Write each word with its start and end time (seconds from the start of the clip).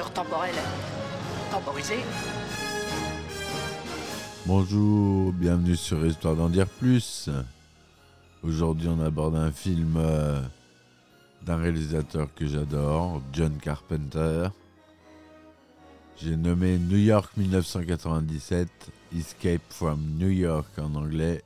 Temporel 0.00 0.54
temporisé. 1.50 1.96
Bonjour, 4.46 5.32
bienvenue 5.32 5.76
sur 5.76 6.04
Histoire 6.06 6.34
d'en 6.34 6.48
dire 6.48 6.66
plus. 6.66 7.28
Aujourd'hui, 8.42 8.88
on 8.88 9.00
aborde 9.00 9.36
un 9.36 9.52
film 9.52 9.96
euh, 9.98 10.40
d'un 11.42 11.56
réalisateur 11.56 12.28
que 12.34 12.46
j'adore, 12.46 13.20
John 13.34 13.58
Carpenter. 13.58 14.48
J'ai 16.16 16.36
nommé 16.36 16.78
New 16.78 16.96
York 16.96 17.30
1997, 17.36 18.68
Escape 19.14 19.60
from 19.68 20.00
New 20.18 20.30
York 20.30 20.70
en 20.78 20.94
anglais. 20.94 21.42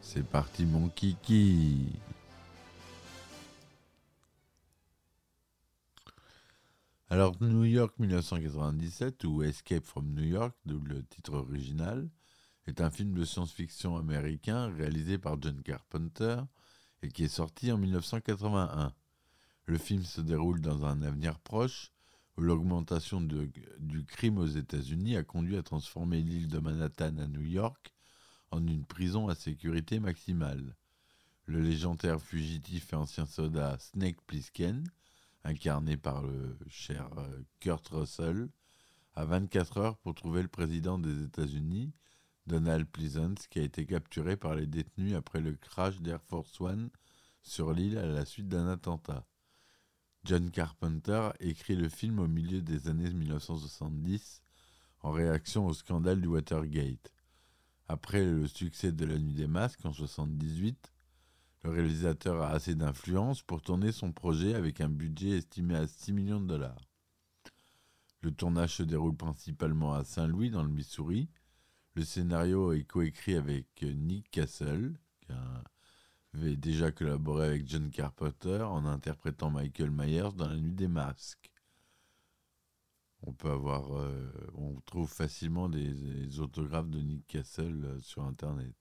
C'est 0.00 0.24
parti, 0.24 0.64
mon 0.64 0.88
kiki. 0.88 1.86
Alors, 7.12 7.36
New 7.42 7.64
York 7.64 7.92
1997, 7.98 9.24
ou 9.24 9.42
Escape 9.42 9.84
from 9.84 10.14
New 10.14 10.24
York, 10.24 10.56
le 10.64 11.04
titre 11.04 11.34
original, 11.34 12.08
est 12.66 12.80
un 12.80 12.90
film 12.90 13.12
de 13.12 13.22
science-fiction 13.22 13.98
américain 13.98 14.72
réalisé 14.74 15.18
par 15.18 15.36
John 15.38 15.60
Carpenter 15.60 16.38
et 17.02 17.08
qui 17.08 17.24
est 17.24 17.28
sorti 17.28 17.70
en 17.70 17.76
1981. 17.76 18.94
Le 19.66 19.76
film 19.76 20.04
se 20.04 20.22
déroule 20.22 20.62
dans 20.62 20.86
un 20.86 21.02
avenir 21.02 21.38
proche 21.40 21.92
où 22.38 22.40
l'augmentation 22.40 23.20
du 23.20 24.06
crime 24.06 24.38
aux 24.38 24.46
États-Unis 24.46 25.18
a 25.18 25.22
conduit 25.22 25.58
à 25.58 25.62
transformer 25.62 26.22
l'île 26.22 26.48
de 26.48 26.60
Manhattan 26.60 27.18
à 27.18 27.26
New 27.26 27.44
York 27.44 27.92
en 28.52 28.66
une 28.66 28.86
prison 28.86 29.28
à 29.28 29.34
sécurité 29.34 30.00
maximale. 30.00 30.74
Le 31.44 31.60
légendaire 31.60 32.22
fugitif 32.22 32.90
et 32.94 32.96
ancien 32.96 33.26
soldat 33.26 33.76
Snake 33.80 34.22
Plissken, 34.26 34.82
incarné 35.44 35.96
par 35.96 36.22
le 36.22 36.56
cher 36.68 37.08
euh, 37.18 37.42
Kurt 37.60 37.88
Russell, 37.88 38.48
a 39.14 39.24
24 39.24 39.78
heures 39.78 39.96
pour 39.98 40.14
trouver 40.14 40.42
le 40.42 40.48
président 40.48 40.98
des 40.98 41.24
États-Unis, 41.24 41.92
Donald 42.46 42.86
Pleasance, 42.86 43.46
qui 43.48 43.58
a 43.58 43.62
été 43.62 43.84
capturé 43.86 44.36
par 44.36 44.54
les 44.54 44.66
détenus 44.66 45.14
après 45.14 45.40
le 45.40 45.54
crash 45.54 46.00
d'Air 46.00 46.22
Force 46.22 46.60
One 46.60 46.90
sur 47.42 47.72
l'île 47.72 47.98
à 47.98 48.06
la 48.06 48.24
suite 48.24 48.48
d'un 48.48 48.68
attentat. 48.68 49.26
John 50.24 50.50
Carpenter 50.50 51.30
écrit 51.40 51.74
le 51.74 51.88
film 51.88 52.20
au 52.20 52.28
milieu 52.28 52.62
des 52.62 52.88
années 52.88 53.10
1970 53.10 54.42
en 55.00 55.10
réaction 55.10 55.66
au 55.66 55.74
scandale 55.74 56.20
du 56.20 56.28
Watergate. 56.28 57.12
Après 57.88 58.24
le 58.24 58.46
succès 58.46 58.92
de 58.92 59.04
La 59.04 59.18
Nuit 59.18 59.34
des 59.34 59.48
Masques 59.48 59.84
en 59.84 59.90
1978, 59.90 60.91
le 61.64 61.70
réalisateur 61.70 62.42
a 62.42 62.50
assez 62.50 62.74
d'influence 62.74 63.42
pour 63.42 63.62
tourner 63.62 63.92
son 63.92 64.12
projet 64.12 64.54
avec 64.54 64.80
un 64.80 64.88
budget 64.88 65.38
estimé 65.38 65.76
à 65.76 65.86
6 65.86 66.12
millions 66.12 66.40
de 66.40 66.48
dollars. 66.48 66.88
Le 68.20 68.32
tournage 68.32 68.76
se 68.76 68.82
déroule 68.82 69.16
principalement 69.16 69.94
à 69.94 70.04
Saint-Louis, 70.04 70.50
dans 70.50 70.62
le 70.62 70.68
Missouri. 70.68 71.28
Le 71.94 72.04
scénario 72.04 72.72
est 72.72 72.84
coécrit 72.84 73.34
avec 73.34 73.82
Nick 73.82 74.30
Castle, 74.30 74.94
qui 75.20 75.32
avait 76.34 76.56
déjà 76.56 76.90
collaboré 76.90 77.46
avec 77.46 77.68
John 77.68 77.90
Carpenter 77.90 78.62
en 78.62 78.86
interprétant 78.86 79.50
Michael 79.50 79.90
Myers 79.90 80.34
dans 80.36 80.48
La 80.48 80.56
Nuit 80.56 80.72
des 80.72 80.88
Masques. 80.88 81.50
On 83.24 83.32
peut 83.32 83.50
avoir, 83.50 83.96
euh, 83.96 84.32
on 84.54 84.80
trouve 84.80 85.08
facilement 85.08 85.68
des, 85.68 85.92
des 85.92 86.40
autographes 86.40 86.90
de 86.90 87.00
Nick 87.00 87.24
Castle 87.28 87.84
euh, 87.84 88.00
sur 88.00 88.24
Internet. 88.24 88.74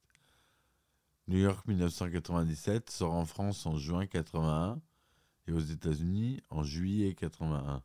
New 1.32 1.40
York 1.40 1.66
1997 1.66 2.90
sort 2.90 3.14
en 3.14 3.24
France 3.24 3.66
en 3.66 3.78
juin 3.78 4.06
81 4.06 4.82
et 5.48 5.54
aux 5.54 5.62
États-Unis 5.62 6.42
en 6.50 6.62
juillet 6.62 7.14
81. 7.14 7.82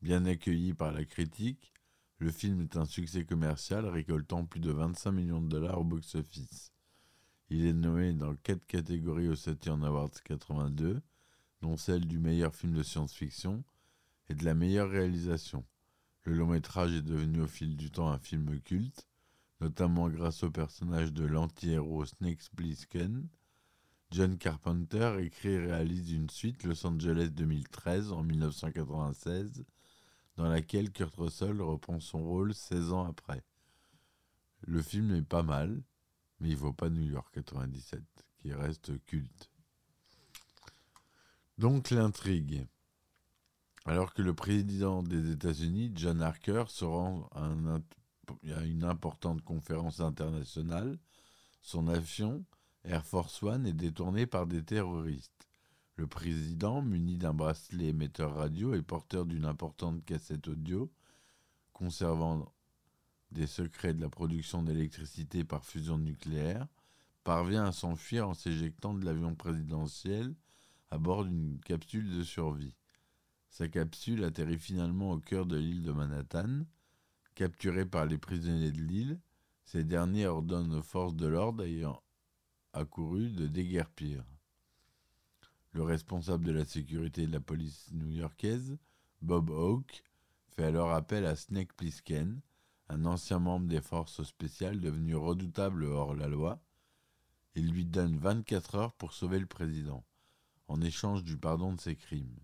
Bien 0.00 0.26
accueilli 0.26 0.74
par 0.74 0.92
la 0.92 1.04
critique, 1.04 1.74
le 2.18 2.30
film 2.30 2.60
est 2.60 2.76
un 2.76 2.84
succès 2.84 3.24
commercial 3.24 3.84
récoltant 3.84 4.44
plus 4.44 4.60
de 4.60 4.70
25 4.70 5.10
millions 5.10 5.42
de 5.42 5.48
dollars 5.48 5.80
au 5.80 5.82
box-office. 5.82 6.70
Il 7.50 7.66
est 7.66 7.72
nommé 7.72 8.12
dans 8.12 8.36
quatre 8.36 8.64
catégories 8.66 9.28
au 9.28 9.34
Saturn 9.34 9.84
Awards 9.84 10.22
82, 10.22 11.02
dont 11.62 11.76
celle 11.76 12.06
du 12.06 12.20
meilleur 12.20 12.54
film 12.54 12.74
de 12.74 12.84
science-fiction 12.84 13.64
et 14.28 14.36
de 14.36 14.44
la 14.44 14.54
meilleure 14.54 14.90
réalisation. 14.90 15.64
Le 16.22 16.34
long 16.34 16.46
métrage 16.46 16.92
est 16.92 17.02
devenu 17.02 17.40
au 17.40 17.48
fil 17.48 17.76
du 17.76 17.90
temps 17.90 18.08
un 18.08 18.20
film 18.20 18.60
culte, 18.60 19.08
notamment 19.60 20.08
grâce 20.08 20.42
au 20.42 20.50
personnage 20.50 21.12
de 21.12 21.24
l'anti-héros 21.24 22.04
Snake 22.04 22.42
Plissken. 22.54 23.28
John 24.10 24.38
Carpenter 24.38 25.16
écrit 25.20 25.48
et 25.48 25.66
réalise 25.66 26.12
une 26.12 26.30
suite 26.30 26.62
Los 26.64 26.86
Angeles 26.86 27.30
2013 27.30 28.12
en 28.12 28.22
1996, 28.22 29.64
dans 30.36 30.48
laquelle 30.48 30.92
Kurt 30.92 31.14
Russell 31.16 31.60
reprend 31.60 31.98
son 32.00 32.22
rôle 32.22 32.54
16 32.54 32.92
ans 32.92 33.06
après. 33.06 33.42
Le 34.66 34.80
film 34.82 35.12
est 35.12 35.22
pas 35.22 35.42
mal, 35.42 35.82
mais 36.40 36.50
il 36.50 36.56
vaut 36.56 36.72
pas 36.72 36.88
New 36.88 37.02
York 37.02 37.28
97, 37.34 38.02
qui 38.38 38.52
reste 38.52 39.04
culte. 39.04 39.50
Donc 41.58 41.90
l'intrigue. 41.90 42.66
Alors 43.86 44.12
que 44.12 44.22
le 44.22 44.34
président 44.34 45.02
des 45.02 45.30
États-Unis, 45.30 45.92
John 45.94 46.20
Harker, 46.20 46.64
se 46.68 46.84
rend 46.84 47.28
à, 47.32 47.44
un 47.44 47.80
à 48.54 48.64
une 48.64 48.84
importante 48.84 49.42
conférence 49.42 50.00
internationale, 50.00 50.98
son 51.62 51.88
avion, 51.88 52.44
Air 52.84 53.04
Force 53.04 53.42
One, 53.42 53.66
est 53.66 53.72
détourné 53.72 54.26
par 54.26 54.46
des 54.46 54.62
terroristes. 54.62 55.48
Le 55.96 56.06
président, 56.06 56.82
muni 56.82 57.16
d'un 57.16 57.32
bracelet 57.32 57.86
émetteur 57.86 58.34
radio 58.34 58.74
et 58.74 58.82
porteur 58.82 59.24
d'une 59.24 59.46
importante 59.46 60.04
cassette 60.04 60.46
audio, 60.48 60.90
conservant 61.72 62.52
des 63.30 63.46
secrets 63.46 63.94
de 63.94 64.00
la 64.00 64.08
production 64.08 64.62
d'électricité 64.62 65.42
par 65.42 65.64
fusion 65.64 65.98
nucléaire, 65.98 66.66
parvient 67.24 67.64
à 67.64 67.72
s'enfuir 67.72 68.28
en 68.28 68.34
s'éjectant 68.34 68.94
de 68.94 69.04
l'avion 69.04 69.34
présidentiel 69.34 70.34
à 70.90 70.98
bord 70.98 71.24
d'une 71.24 71.58
capsule 71.60 72.16
de 72.16 72.22
survie. 72.22 72.76
Sa 73.50 73.68
capsule 73.68 74.22
atterrit 74.22 74.58
finalement 74.58 75.12
au 75.12 75.18
cœur 75.18 75.46
de 75.46 75.56
l'île 75.56 75.82
de 75.82 75.92
Manhattan. 75.92 76.64
Capturé 77.36 77.84
par 77.84 78.06
les 78.06 78.16
prisonniers 78.16 78.72
de 78.72 78.80
l'île, 78.80 79.20
ces 79.62 79.84
derniers 79.84 80.26
ordonnent 80.26 80.72
aux 80.72 80.82
forces 80.82 81.14
de 81.14 81.26
l'ordre 81.26 81.64
ayant 81.64 82.02
accouru 82.72 83.28
de 83.28 83.46
déguerpir. 83.46 84.24
Le 85.72 85.82
responsable 85.82 86.46
de 86.46 86.52
la 86.52 86.64
sécurité 86.64 87.26
de 87.26 87.32
la 87.32 87.40
police 87.40 87.90
new-yorkaise, 87.92 88.78
Bob 89.20 89.50
Hawke, 89.50 90.02
fait 90.48 90.64
alors 90.64 90.92
appel 90.92 91.26
à 91.26 91.36
Snake 91.36 91.74
Plissken, 91.74 92.40
un 92.88 93.04
ancien 93.04 93.38
membre 93.38 93.68
des 93.68 93.82
forces 93.82 94.22
spéciales 94.22 94.80
devenu 94.80 95.14
redoutable 95.14 95.84
hors 95.84 96.14
la 96.14 96.28
loi. 96.28 96.62
Il 97.54 97.70
lui 97.70 97.84
donne 97.84 98.16
24 98.16 98.74
heures 98.76 98.94
pour 98.94 99.12
sauver 99.12 99.40
le 99.40 99.46
président, 99.46 100.06
en 100.68 100.80
échange 100.80 101.22
du 101.22 101.36
pardon 101.36 101.74
de 101.74 101.80
ses 101.82 101.96
crimes. 101.96 102.40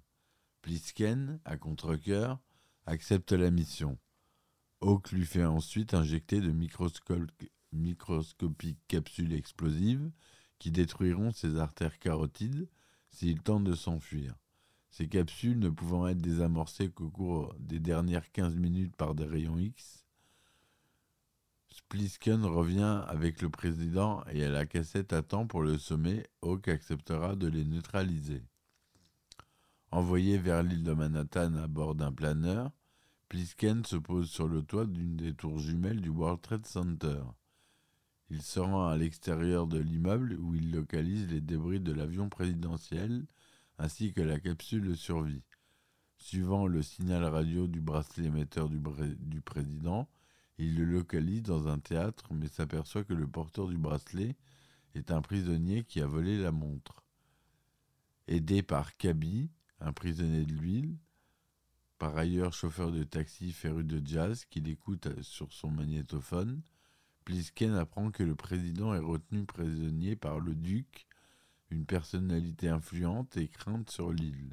Plisken, 0.61 1.41
à 1.47 1.56
contre-coeur, 1.56 2.39
accepte 2.85 3.33
la 3.33 3.50
mission. 3.50 3.99
Hawke 4.82 5.12
lui 5.12 5.25
fait 5.25 5.44
ensuite 5.44 5.94
injecter 5.94 6.40
de 6.40 6.50
microsco- 6.50 7.26
microscopiques 7.73 8.81
capsules 8.88 9.32
explosives 9.32 10.11
qui 10.58 10.70
détruiront 10.70 11.31
ses 11.31 11.56
artères 11.56 11.99
carotides 11.99 12.69
s'il 13.08 13.40
tente 13.40 13.64
de 13.64 13.75
s'enfuir. 13.75 14.34
Ces 14.90 15.08
capsules 15.08 15.58
ne 15.58 15.70
pouvant 15.70 16.08
être 16.08 16.20
désamorcées 16.20 16.90
qu'au 16.90 17.08
cours 17.08 17.55
des 17.58 17.79
dernières 17.79 18.31
15 18.32 18.56
minutes 18.56 18.96
par 18.96 19.14
des 19.14 19.25
rayons 19.25 19.58
X, 19.58 20.05
Plisken 21.88 22.44
revient 22.44 23.02
avec 23.06 23.43
le 23.43 23.50
président 23.50 24.25
et 24.31 24.44
à 24.44 24.50
la 24.50 24.64
cassette 24.64 25.12
à 25.12 25.23
temps 25.23 25.46
pour 25.46 25.62
le 25.62 25.76
sommet, 25.79 26.26
Hawke 26.40 26.69
acceptera 26.69 27.37
de 27.37 27.46
les 27.46 27.64
neutraliser. 27.64 28.43
Envoyé 29.90 30.38
vers 30.38 30.62
l'île 30.62 30.84
de 30.84 30.93
Manhattan 30.93 31.55
à 31.56 31.67
bord 31.67 31.94
d'un 31.94 32.11
planeur, 32.11 32.73
Plisken 33.32 33.82
se 33.87 33.96
pose 33.96 34.29
sur 34.29 34.46
le 34.46 34.62
toit 34.62 34.84
d'une 34.84 35.17
des 35.17 35.32
tours 35.32 35.58
jumelles 35.58 36.02
du 36.02 36.11
World 36.11 36.43
Trade 36.43 36.67
Center. 36.67 37.23
Il 38.29 38.43
se 38.43 38.61
rend 38.61 38.88
à 38.88 38.96
l'extérieur 38.99 39.67
de 39.67 39.79
l'immeuble 39.79 40.37
où 40.38 40.55
il 40.55 40.70
localise 40.70 41.29
les 41.29 41.40
débris 41.40 41.81
de 41.81 41.94
l'avion 41.94 42.29
présidentiel 42.29 43.25
ainsi 43.79 44.12
que 44.12 44.20
la 44.20 44.38
capsule 44.38 44.87
de 44.87 44.93
survie. 44.93 45.43
Suivant 46.19 46.67
le 46.67 46.82
signal 46.82 47.25
radio 47.25 47.67
du 47.69 47.81
bracelet 47.81 48.26
émetteur 48.26 48.69
du, 48.69 48.82
du 49.17 49.40
président, 49.40 50.11
il 50.58 50.76
le 50.76 50.84
localise 50.84 51.43
dans 51.43 51.69
un 51.69 51.79
théâtre 51.79 52.34
mais 52.34 52.49
s'aperçoit 52.49 53.02
que 53.02 53.14
le 53.14 53.26
porteur 53.26 53.67
du 53.67 53.79
bracelet 53.79 54.37
est 54.94 55.11
un 55.11 55.23
prisonnier 55.23 55.84
qui 55.84 56.02
a 56.02 56.06
volé 56.06 56.37
la 56.37 56.52
montre. 56.52 57.02
Aidé 58.29 58.62
par 58.62 58.94
Kaby, 58.99 59.49
un 59.81 59.94
prisonnier 59.94 60.44
de 60.44 60.52
l'huile, 60.52 60.99
par 62.03 62.17
ailleurs 62.17 62.53
chauffeur 62.53 62.91
de 62.91 63.05
taxi 63.05 63.53
féru 63.53 63.85
de 63.85 64.05
jazz 64.05 64.45
qu'il 64.47 64.67
écoute 64.67 65.23
sur 65.23 65.53
son 65.53 65.71
magnétophone, 65.71 66.61
Plisken 67.25 67.75
apprend 67.75 68.11
que 68.11 68.25
le 68.25 68.35
président 68.35 68.93
est 68.93 68.99
retenu 68.99 69.45
prisonnier 69.45 70.17
par 70.17 70.41
le 70.41 70.57
duc, 70.57 71.07
une 71.71 71.87
personnalité 71.87 72.69
influente 72.69 73.37
et 73.37 73.47
crainte 73.47 73.89
sur 73.89 74.13
l'île. 74.13 74.53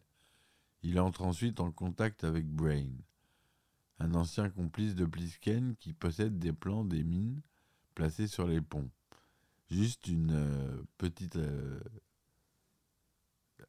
Il 0.83 0.99
entre 0.99 1.23
ensuite 1.23 1.59
en 1.59 1.71
contact 1.71 2.23
avec 2.23 2.45
Brain, 2.45 2.91
un 3.97 4.13
ancien 4.13 4.51
complice 4.51 4.93
de 4.93 5.05
Plisken 5.05 5.75
qui 5.77 5.93
possède 5.93 6.37
des 6.37 6.53
plans 6.53 6.85
des 6.85 7.03
mines 7.03 7.41
placés 7.95 8.27
sur 8.27 8.45
les 8.45 8.61
ponts. 8.61 8.91
Juste 9.71 10.07
une 10.07 10.33
euh, 10.33 10.83
petite 10.99 11.37
euh, 11.37 11.79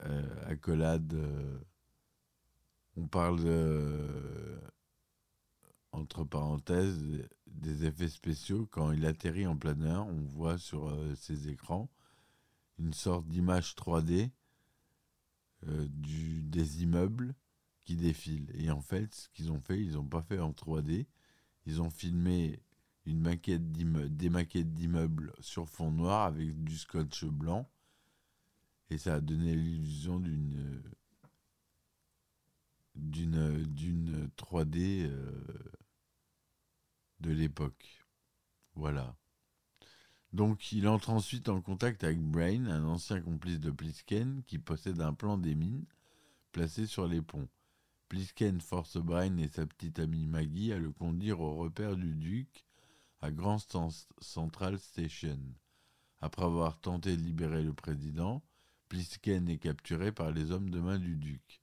euh, 0.02 0.50
accolade. 0.50 1.16
On 2.96 3.06
parle 3.06 3.40
entre 5.92 6.24
parenthèses 6.24 7.28
des 7.46 7.84
effets 7.84 8.08
spéciaux. 8.08 8.66
Quand 8.70 8.92
il 8.92 9.06
atterrit 9.06 9.46
en 9.46 9.56
planeur, 9.56 10.06
on 10.06 10.22
voit 10.22 10.58
sur 10.58 10.92
ses 11.16 11.48
écrans 11.48 11.88
une 12.78 12.94
sorte 12.94 13.26
d'image 13.28 13.74
3D 13.74 14.30
du, 15.66 16.42
des 16.42 16.82
immeubles 16.82 17.34
qui 17.84 17.96
défilent. 17.96 18.50
Et 18.54 18.70
en 18.70 18.80
fait, 18.80 19.14
ce 19.14 19.28
qu'ils 19.30 19.50
ont 19.50 19.60
fait, 19.60 19.80
ils 19.80 19.92
n'ont 19.92 20.06
pas 20.06 20.22
fait 20.22 20.38
en 20.38 20.52
3D. 20.52 21.06
Ils 21.66 21.82
ont 21.82 21.90
filmé 21.90 22.62
des 23.06 23.14
maquettes 23.14 23.72
d'immeubles 24.72 25.32
sur 25.40 25.68
fond 25.68 25.90
noir 25.90 26.26
avec 26.26 26.62
du 26.62 26.76
scotch 26.76 27.24
blanc. 27.24 27.68
Et 28.90 28.98
ça 28.98 29.14
a 29.14 29.20
donné 29.20 29.54
l'illusion 29.54 30.18
d'une 30.18 30.82
d'une 33.00 33.64
d'une 33.64 34.28
3D 34.36 35.06
euh, 35.08 35.44
de 37.20 37.30
l'époque. 37.30 38.04
Voilà. 38.74 39.16
Donc 40.32 40.72
il 40.72 40.86
entre 40.86 41.10
ensuite 41.10 41.48
en 41.48 41.60
contact 41.60 42.04
avec 42.04 42.20
Brain, 42.20 42.66
un 42.66 42.84
ancien 42.84 43.20
complice 43.20 43.58
de 43.58 43.70
Plisken 43.70 44.42
qui 44.46 44.58
possède 44.58 45.00
un 45.00 45.12
plan 45.12 45.36
des 45.38 45.54
mines 45.54 45.86
placé 46.52 46.86
sur 46.86 47.06
les 47.06 47.22
ponts. 47.22 47.48
Plisken 48.08 48.60
force 48.60 48.96
Brain 48.96 49.36
et 49.38 49.48
sa 49.48 49.66
petite 49.66 49.98
amie 49.98 50.26
Maggie 50.26 50.72
à 50.72 50.78
le 50.78 50.92
conduire 50.92 51.40
au 51.40 51.56
repère 51.56 51.96
du 51.96 52.14
duc 52.14 52.64
à 53.20 53.30
Grand 53.30 53.58
Central 54.20 54.78
Station. 54.78 55.38
Après 56.20 56.44
avoir 56.44 56.80
tenté 56.80 57.16
de 57.16 57.22
libérer 57.22 57.62
le 57.62 57.72
président, 57.72 58.42
Plisken 58.88 59.48
est 59.48 59.58
capturé 59.58 60.12
par 60.12 60.32
les 60.32 60.50
hommes 60.50 60.70
de 60.70 60.80
main 60.80 60.98
du 60.98 61.16
duc. 61.16 61.59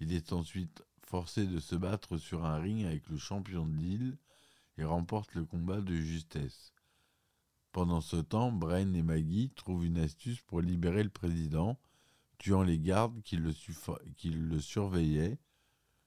Il 0.00 0.12
est 0.12 0.32
ensuite 0.32 0.84
forcé 1.06 1.46
de 1.46 1.58
se 1.58 1.74
battre 1.74 2.18
sur 2.18 2.44
un 2.44 2.58
ring 2.58 2.84
avec 2.84 3.08
le 3.08 3.16
champion 3.16 3.66
de 3.66 3.76
l'île 3.76 4.18
et 4.78 4.84
remporte 4.84 5.34
le 5.34 5.44
combat 5.44 5.80
de 5.80 5.94
justesse. 5.94 6.72
Pendant 7.72 8.00
ce 8.00 8.16
temps, 8.16 8.52
Brain 8.52 8.92
et 8.94 9.02
Maggie 9.02 9.50
trouvent 9.54 9.84
une 9.84 9.98
astuce 9.98 10.40
pour 10.42 10.60
libérer 10.60 11.02
le 11.02 11.10
président, 11.10 11.78
tuant 12.38 12.62
les 12.62 12.78
gardes 12.78 13.22
qui 13.22 13.36
le, 13.36 13.52
surveillaient. 14.60 15.38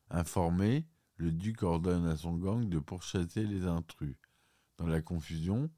Informé, 0.09 0.87
le 1.17 1.31
duc 1.31 1.63
ordonne 1.63 2.07
à 2.07 2.17
son 2.17 2.35
gang 2.35 2.67
de 2.67 2.79
pourchasser 2.79 3.45
les 3.45 3.65
intrus. 3.65 4.17
Dans 4.77 4.87
la 4.87 5.01
confusion, 5.01 5.69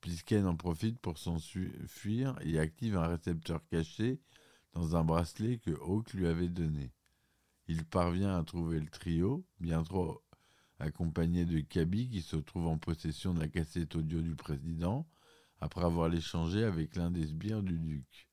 Plisken 0.00 0.46
en 0.46 0.56
profite 0.56 0.98
pour 0.98 1.18
s'enfuir 1.18 2.38
et 2.42 2.58
active 2.58 2.96
un 2.96 3.08
récepteur 3.08 3.66
caché 3.66 4.20
dans 4.72 4.96
un 4.96 5.04
bracelet 5.04 5.58
que 5.58 5.72
Hawk 5.72 6.12
lui 6.12 6.26
avait 6.26 6.48
donné. 6.48 6.92
Il 7.72 7.84
parvient 7.84 8.36
à 8.36 8.42
trouver 8.42 8.80
le 8.80 8.88
trio, 8.88 9.46
bien 9.60 9.84
trop 9.84 10.24
accompagné 10.80 11.44
de 11.44 11.60
Kaby 11.60 12.08
qui 12.08 12.20
se 12.20 12.34
trouve 12.34 12.66
en 12.66 12.78
possession 12.78 13.32
de 13.32 13.38
la 13.38 13.46
cassette 13.46 13.94
audio 13.94 14.20
du 14.22 14.34
président, 14.34 15.06
après 15.60 15.84
avoir 15.84 16.08
l'échangé 16.08 16.64
avec 16.64 16.96
l'un 16.96 17.12
des 17.12 17.28
sbires 17.28 17.62
du 17.62 17.78
duc. 17.78 18.28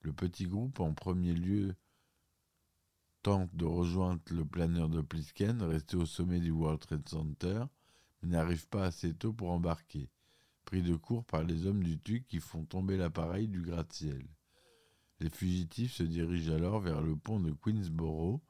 Le 0.00 0.12
petit 0.12 0.46
groupe, 0.46 0.80
en 0.80 0.94
premier 0.94 1.32
lieu, 1.32 1.76
tente 3.22 3.54
de 3.54 3.64
rejoindre 3.64 4.20
le 4.32 4.44
planeur 4.44 4.88
de 4.88 5.00
Plisken, 5.00 5.62
resté 5.62 5.96
au 5.96 6.04
sommet 6.04 6.40
du 6.40 6.50
World 6.50 6.80
Trade 6.80 7.08
Center, 7.08 7.62
mais 8.20 8.30
n'arrive 8.30 8.66
pas 8.66 8.86
assez 8.86 9.14
tôt 9.14 9.32
pour 9.32 9.52
embarquer, 9.52 10.10
pris 10.64 10.82
de 10.82 10.96
court 10.96 11.24
par 11.24 11.44
les 11.44 11.66
hommes 11.66 11.84
du 11.84 11.98
duc 11.98 12.26
qui 12.26 12.40
font 12.40 12.64
tomber 12.64 12.96
l'appareil 12.96 13.46
du 13.46 13.62
gratte-ciel. 13.62 14.26
Les 15.20 15.30
fugitifs 15.30 15.92
se 15.92 16.02
dirigent 16.02 16.52
alors 16.52 16.80
vers 16.80 17.00
le 17.00 17.14
pont 17.14 17.38
de 17.38 17.52
Queensboro, 17.52 18.42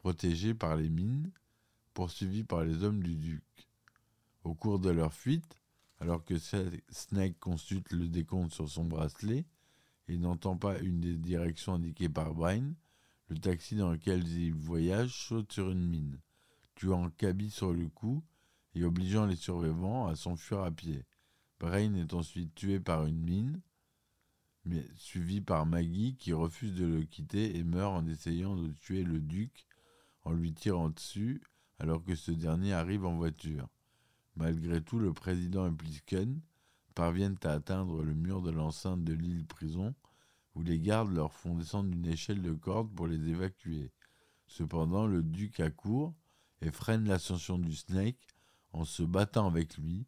protégé 0.00 0.54
par 0.54 0.76
les 0.76 0.88
mines, 0.88 1.30
poursuivis 1.92 2.42
par 2.42 2.64
les 2.64 2.84
hommes 2.84 3.02
du 3.02 3.16
duc. 3.16 3.68
Au 4.44 4.54
cours 4.54 4.78
de 4.78 4.88
leur 4.88 5.12
fuite, 5.12 5.60
alors 6.00 6.24
que 6.24 6.38
Snake 6.38 7.38
consulte 7.38 7.92
le 7.92 8.08
décompte 8.08 8.54
sur 8.54 8.66
son 8.66 8.86
bracelet 8.86 9.44
et 10.08 10.16
n'entend 10.16 10.56
pas 10.56 10.78
une 10.78 11.00
des 11.00 11.18
directions 11.18 11.74
indiquées 11.74 12.08
par 12.08 12.32
Brain, 12.32 12.72
le 13.28 13.36
taxi 13.36 13.76
dans 13.76 13.92
lequel 13.92 14.26
il 14.26 14.54
voyage 14.54 15.12
saute 15.28 15.52
sur 15.52 15.70
une 15.70 15.86
mine, 15.86 16.18
tuant 16.76 17.10
Kaby 17.10 17.50
sur 17.50 17.74
le 17.74 17.86
coup 17.88 18.24
et 18.74 18.84
obligeant 18.84 19.26
les 19.26 19.36
survivants 19.36 20.06
à 20.06 20.16
s'enfuir 20.16 20.60
à 20.60 20.70
pied. 20.70 21.04
Brain 21.58 21.92
est 21.92 22.14
ensuite 22.14 22.54
tué 22.54 22.80
par 22.80 23.04
une 23.04 23.20
mine, 23.20 23.60
mais 24.64 24.86
suivi 24.94 25.42
par 25.42 25.66
Maggie 25.66 26.16
qui 26.16 26.32
refuse 26.32 26.72
de 26.72 26.86
le 26.86 27.02
quitter 27.02 27.58
et 27.58 27.64
meurt 27.64 27.92
en 27.92 28.06
essayant 28.06 28.56
de 28.56 28.72
tuer 28.72 29.04
le 29.04 29.20
duc 29.20 29.66
en 30.24 30.32
lui 30.32 30.52
tirant 30.52 30.90
dessus 30.90 31.42
alors 31.80 32.04
que 32.04 32.14
ce 32.14 32.30
dernier 32.30 32.74
arrive 32.74 33.06
en 33.06 33.16
voiture. 33.16 33.66
Malgré 34.36 34.82
tout, 34.82 34.98
le 34.98 35.12
président 35.12 35.66
et 35.66 35.74
Plisken 35.74 36.40
parviennent 36.94 37.38
à 37.42 37.52
atteindre 37.52 38.02
le 38.02 38.14
mur 38.14 38.42
de 38.42 38.50
l'enceinte 38.50 39.02
de 39.02 39.14
l'île 39.14 39.46
prison, 39.46 39.94
où 40.54 40.62
les 40.62 40.78
gardes 40.78 41.12
leur 41.12 41.32
font 41.32 41.54
descendre 41.54 41.90
une 41.92 42.06
échelle 42.06 42.42
de 42.42 42.52
corde 42.52 42.94
pour 42.94 43.06
les 43.06 43.28
évacuer. 43.28 43.92
Cependant, 44.46 45.06
le 45.06 45.22
duc 45.22 45.60
accourt 45.60 46.14
et 46.60 46.70
freine 46.70 47.08
l'ascension 47.08 47.58
du 47.58 47.74
Snake 47.74 48.18
en 48.72 48.84
se 48.84 49.02
battant 49.02 49.46
avec 49.46 49.78
lui, 49.78 50.06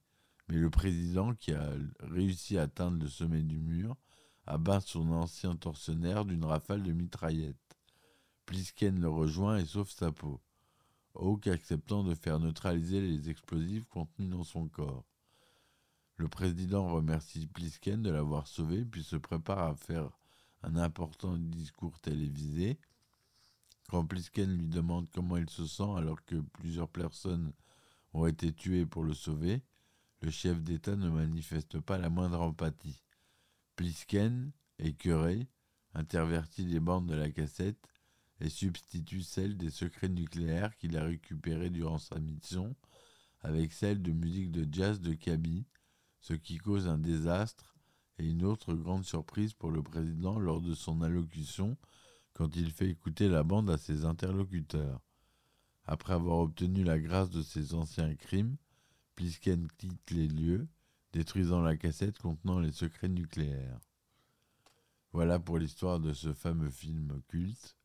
mais 0.49 0.57
le 0.57 0.69
président, 0.69 1.35
qui 1.35 1.53
a 1.53 1.71
réussi 2.01 2.59
à 2.59 2.63
atteindre 2.63 3.03
le 3.03 3.09
sommet 3.09 3.43
du 3.43 3.59
mur, 3.59 3.97
abat 4.47 4.81
son 4.81 5.11
ancien 5.13 5.57
tortionnaire 5.57 6.25
d'une 6.25 6.45
rafale 6.45 6.83
de 6.83 6.93
mitraillettes. 6.93 7.57
Plisken 8.53 9.01
le 9.01 9.09
rejoint 9.09 9.57
et 9.57 9.65
sauve 9.65 9.91
sa 9.91 10.13
peau. 10.13 10.39
Hawk 11.15 11.47
acceptant 11.47 12.05
de 12.05 12.15
faire 12.15 12.39
neutraliser 12.39 13.01
les 13.01 13.31
explosifs 13.31 13.87
contenus 13.87 14.29
dans 14.29 14.45
son 14.45 14.69
corps. 14.69 15.07
Le 16.19 16.29
président 16.29 16.87
remercie 16.87 17.47
Plisken 17.47 18.03
de 18.03 18.11
l'avoir 18.11 18.47
sauvé 18.47 18.85
puis 18.85 19.03
se 19.03 19.17
prépare 19.17 19.61
à 19.61 19.75
faire 19.75 20.11
un 20.63 20.77
important 20.77 21.39
discours 21.39 21.99
télévisé. 22.01 22.79
Quand 23.89 24.05
Plisken 24.05 24.55
lui 24.55 24.69
demande 24.69 25.09
comment 25.15 25.39
il 25.39 25.49
se 25.49 25.67
sent 25.67 25.91
alors 25.97 26.23
que 26.27 26.37
plusieurs 26.37 26.91
personnes 26.91 27.55
ont 28.13 28.27
été 28.27 28.53
tuées 28.53 28.85
pour 28.85 29.03
le 29.03 29.15
sauver, 29.15 29.63
le 30.21 30.31
chef 30.31 30.61
d'État 30.63 30.97
ne 30.97 31.09
manifeste 31.09 31.81
pas 31.81 31.97
la 31.97 32.11
moindre 32.11 32.43
empathie. 32.43 33.03
Plisken, 33.77 34.53
écœuré, 34.79 35.49
intervertit 35.95 36.67
les 36.67 36.81
bandes 36.81 37.07
de 37.07 37.15
la 37.15 37.31
cassette 37.31 37.89
et 38.43 38.49
substitue 38.49 39.23
celle 39.23 39.57
des 39.57 39.71
secrets 39.71 40.09
nucléaires 40.09 40.77
qu'il 40.77 40.97
a 40.99 41.05
récupérés 41.05 41.71
durant 41.71 41.99
sa 41.99 42.19
mission 42.19 42.75
avec 43.41 43.73
celle 43.73 44.03
de 44.03 44.11
musique 44.11 44.51
de 44.51 44.67
jazz 44.71 45.01
de 45.01 45.15
Kaby, 45.15 45.65
ce 46.21 46.35
qui 46.35 46.59
cause 46.59 46.89
un 46.89 46.99
désastre 46.99 47.77
et 48.19 48.29
une 48.29 48.45
autre 48.45 48.75
grande 48.75 49.05
surprise 49.05 49.53
pour 49.55 49.71
le 49.71 49.83
président 49.83 50.41
lors 50.41 50.61
de 50.61 50.75
son 50.75 51.03
allocution 51.03 51.77
quand 52.35 52.57
il 52.57 52.73
fait 52.73 52.91
écouter 52.91 53.29
la 53.29 53.45
bande 53.45 53.71
à 53.71 53.79
ses 53.79 54.05
interlocuteurs. 54.05 55.01
Après 55.85 56.15
avoir 56.15 56.39
obtenu 56.39 56.83
la 56.83 56.99
grâce 56.99 57.31
de 57.31 57.43
ses 57.43 57.75
anciens 57.75 58.15
crimes, 58.17 58.57
Plisken 59.15 59.69
quitte 59.79 60.11
les 60.11 60.27
lieux, 60.29 60.67
détruisant 61.13 61.61
la 61.61 61.77
cassette 61.77 62.19
contenant 62.19 62.59
les 62.59 62.73
secrets 62.73 63.09
nucléaires. 63.09 63.79
Voilà 65.13 65.39
pour 65.39 65.59
l'histoire 65.59 66.01
de 66.01 66.13
ce 66.13 66.33
fameux 66.33 66.71
film 66.71 67.21
culte 67.29 67.77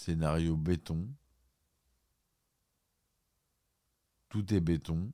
Scénario 0.00 0.56
béton. 0.56 1.06
Tout 4.30 4.54
est 4.54 4.60
béton. 4.60 5.12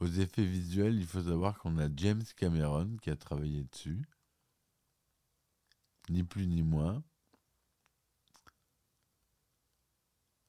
Aux 0.00 0.06
effets 0.06 0.46
visuels, 0.46 0.94
il 0.94 1.06
faut 1.06 1.20
savoir 1.20 1.58
qu'on 1.58 1.76
a 1.76 1.94
James 1.94 2.24
Cameron 2.38 2.96
qui 3.02 3.10
a 3.10 3.16
travaillé 3.16 3.64
dessus. 3.64 4.00
Ni 6.08 6.22
plus 6.24 6.46
ni 6.46 6.62
moins. 6.62 7.04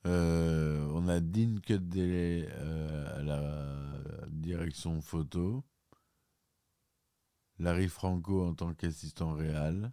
Euh, 0.06 0.90
on 0.94 1.10
a 1.10 1.20
Dean 1.20 1.60
Cuddeley 1.60 2.48
euh, 2.50 3.20
à 3.20 3.24
la 3.24 4.28
direction 4.30 5.02
photo. 5.02 5.66
Larry 7.60 7.90
Franco 7.90 8.48
en 8.48 8.54
tant 8.54 8.74
qu'assistant 8.74 9.34
réel. 9.34 9.92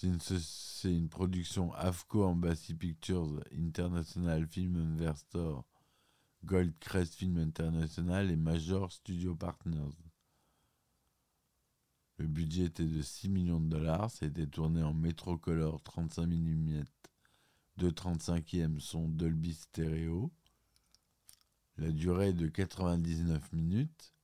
C'est 0.00 0.90
une, 0.90 1.10
production 1.10 1.74
AFCO 1.74 2.24
Embassy 2.24 2.72
Pictures 2.72 3.44
International 3.52 4.46
Film 4.46 4.76
Investor, 4.76 5.66
Goldcrest 6.42 7.16
Film 7.16 7.36
International 7.36 8.30
et 8.30 8.36
Major 8.36 8.90
Studio 8.90 9.34
Partners. 9.34 9.92
Le 12.16 12.26
budget 12.26 12.64
était 12.64 12.86
de 12.86 13.02
6 13.02 13.28
millions 13.28 13.60
de 13.60 13.68
dollars. 13.68 14.10
Été 14.22 14.46
tourné 14.46 14.82
en 14.82 14.94
Metrocolor 14.94 15.82
35 15.82 16.24
mm 16.28 16.84
de 17.76 17.90
35e 17.90 18.80
son 18.80 19.06
Dolby 19.06 19.52
Stereo. 19.52 20.32
La 21.76 21.92
durée 21.92 22.28
est 22.28 22.32
de 22.32 22.48
99 22.48 23.52
minutes. 23.52 24.14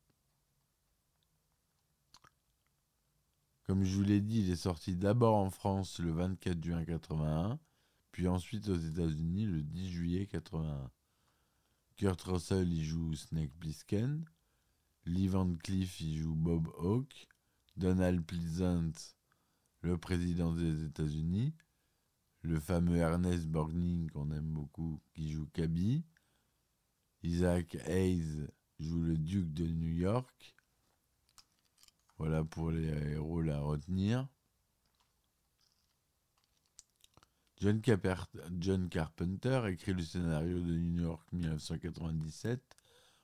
Comme 3.66 3.82
je 3.82 3.96
vous 3.96 4.04
l'ai 4.04 4.20
dit, 4.20 4.42
il 4.42 4.50
est 4.50 4.56
sorti 4.56 4.94
d'abord 4.94 5.35
en 5.35 5.50
France 5.50 5.99
le 5.99 6.12
24 6.12 6.62
juin 6.62 6.85
81, 6.85 7.58
puis 8.12 8.28
ensuite 8.28 8.68
aux 8.68 8.76
États-Unis 8.76 9.46
le 9.46 9.62
10 9.62 9.90
juillet 9.90 10.26
81. 10.26 10.90
Kurt 11.96 12.23
Russell 12.23 12.73
y 12.73 12.85
joue 12.85 13.14
Snake 13.14 13.52
Plissken, 13.58 14.25
Lee 15.04 15.28
Van 15.28 15.56
Cleef 15.56 16.00
y 16.00 16.16
joue 16.16 16.35
Bob 16.35 16.68
Hawke, 16.78 17.26
Donald 17.76 18.25
Pleasant, 18.25 18.92
le 19.80 19.99
président 19.99 20.52
des 20.52 20.85
États-Unis, 20.85 21.52
le 22.42 22.61
fameux 22.61 22.99
Ernest 22.99 23.46
Borgnine 23.46 24.11
qu'on 24.11 24.30
aime 24.30 24.52
beaucoup 24.52 25.00
qui 25.12 25.30
joue 25.30 25.46
Cabby, 25.52 26.04
Isaac 27.25 27.76
Hayes 27.87 28.46
joue 28.78 29.02
le 29.02 29.16
duc 29.16 29.52
de 29.52 29.66
New 29.66 29.92
York. 29.92 30.55
Voilà 32.18 32.44
pour 32.44 32.70
les 32.70 33.16
rôles 33.18 33.50
à 33.50 33.61
retenir. 33.61 34.26
John, 37.58 37.80
Carpenter 38.90 39.62
écrit 39.68 39.94
le 39.94 40.02
scénario 40.02 40.61
de 40.61 40.76
New 40.76 41.02
York 41.02 41.26
1997 41.32 42.62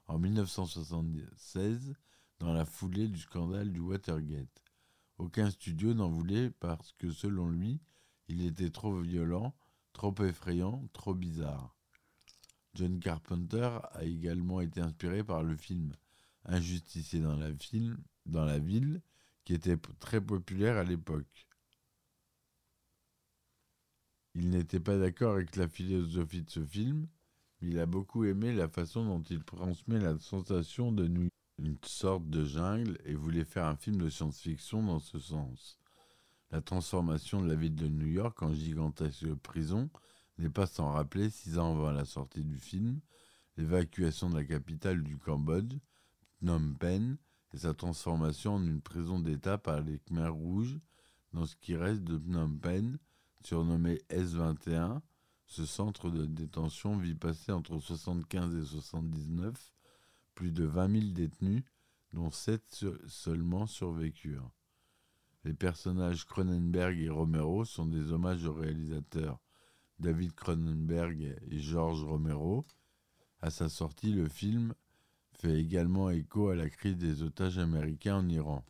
en 0.07 0.19
1976 0.19 1.95
dans 2.39 2.53
la 2.53 2.65
foulée 2.65 3.09
du 3.09 3.19
scandale 3.19 3.73
du 3.73 3.81
Watergate. 3.81 4.63
Aucun 5.19 5.51
studio 5.51 5.93
n'en 5.93 6.09
voulait 6.09 6.51
parce 6.51 6.93
que 6.93 7.11
selon 7.11 7.49
lui, 7.49 7.81
il 8.29 8.45
était 8.45 8.71
trop 8.71 8.99
violent, 9.01 9.55
trop 9.93 10.15
effrayant, 10.25 10.89
trop 10.93 11.15
bizarre. 11.15 11.77
John 12.75 13.01
Carpenter 13.01 13.71
a 13.93 14.03
également 14.05 14.63
été 14.63 14.81
inspiré 14.81 15.23
par 15.23 15.43
le 15.43 15.57
film 15.57 15.95
Injusticier 16.45 17.21
dans 17.21 17.37
la, 17.37 17.49
dans 18.27 18.45
la 18.45 18.59
ville, 18.59 19.01
qui 19.45 19.55
était 19.55 19.77
très 20.01 20.21
populaire 20.21 20.77
à 20.77 20.85
l'époque. 20.85 21.49
Il 24.35 24.51
n'était 24.51 24.81
pas 24.81 24.99
d'accord 24.99 25.35
avec 25.35 25.57
la 25.57 25.69
philosophie 25.69 26.43
de 26.43 26.51
ce 26.51 26.65
film, 26.65 27.07
mais 27.61 27.69
il 27.69 27.79
a 27.79 27.87
beaucoup 27.87 28.25
aimé 28.25 28.53
la 28.53 28.69
façon 28.69 29.05
dont 29.05 29.23
il 29.23 29.45
transmet 29.45 29.99
la 29.99 30.19
sensation 30.19 30.91
de 30.91 31.07
New 31.07 31.29
une 31.59 31.79
sorte 31.85 32.29
de 32.29 32.45
jungle, 32.45 32.99
et 33.05 33.15
voulait 33.15 33.45
faire 33.45 33.67
un 33.67 33.77
film 33.77 33.99
de 33.99 34.09
science-fiction 34.09 34.83
dans 34.83 34.99
ce 34.99 35.19
sens. 35.19 35.79
La 36.51 36.61
transformation 36.61 37.41
de 37.41 37.49
la 37.49 37.55
ville 37.55 37.75
de 37.75 37.89
New 37.89 38.07
York 38.07 38.43
en 38.43 38.53
gigantesque 38.53 39.33
prison 39.35 39.89
n'est 40.39 40.51
pas 40.51 40.67
sans 40.67 40.91
rappeler, 40.93 41.31
six 41.31 41.59
ans 41.59 41.73
avant 41.73 41.93
la 41.93 42.05
sortie 42.05 42.43
du 42.43 42.59
film, 42.59 43.01
l'évacuation 43.57 44.29
de 44.29 44.37
la 44.37 44.45
capitale 44.45 45.03
du 45.03 45.19
Cambodge, 45.19 45.77
Phnom 46.43 46.75
Penh, 46.75 47.17
et 47.55 47.59
sa 47.59 47.73
transformation 47.73 48.57
en 48.57 48.67
une 48.67 48.81
prison 48.81 49.21
d'État 49.21 49.59
par 49.59 49.81
les 49.81 50.01
Khmers 50.01 50.35
rouges 50.35 50.81
dans 51.33 51.47
ce 51.47 51.55
qui 51.55 51.77
reste 51.77 52.03
de 52.03 52.19
Phnom 52.19 52.59
Penh, 52.59 52.99
surnommé 53.45 54.03
S21. 54.11 55.01
Ce 55.47 55.65
centre 55.67 56.11
de 56.11 56.27
détention 56.27 56.97
vit 56.97 57.15
passer 57.15 57.53
entre 57.53 57.79
75 57.79 58.57
et 58.57 58.65
79 58.65 59.73
plus 60.35 60.51
de 60.51 60.65
20 60.65 61.01
000 61.01 61.13
détenus, 61.13 61.63
dont 62.13 62.31
7 62.31 62.87
seulement 63.07 63.67
survécurent. 63.67 64.51
Les 65.45 65.55
personnages 65.55 66.27
Cronenberg 66.27 66.99
et 66.99 67.09
Romero 67.09 67.65
sont 67.65 67.87
des 67.87 68.13
hommages 68.13 68.47
aux 68.47 68.55
réalisateurs 68.55 69.39
David 69.99 70.33
Cronenberg 70.35 71.39
et 71.49 71.59
George 71.59 72.03
Romero. 72.03 72.67
À 73.41 73.51
sa 73.51 73.69
sortie, 73.69 74.13
le 74.13 74.29
film 74.29 74.75
fait 75.39 75.59
également 75.61 76.11
écho 76.11 76.49
à 76.49 76.57
la 76.57 76.69
crise 76.69 76.97
des 76.97 77.23
otages 77.23 77.59
américains 77.59 78.17
en 78.17 78.29
Iran. 78.29 78.65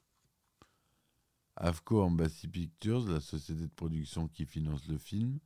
AFCO 1.56 2.02
Embassy 2.02 2.48
Pictures, 2.48 3.06
la 3.08 3.20
société 3.20 3.62
de 3.62 3.68
production 3.68 4.28
qui 4.28 4.46
finance 4.46 4.88
le 4.88 4.98
film, 4.98 5.38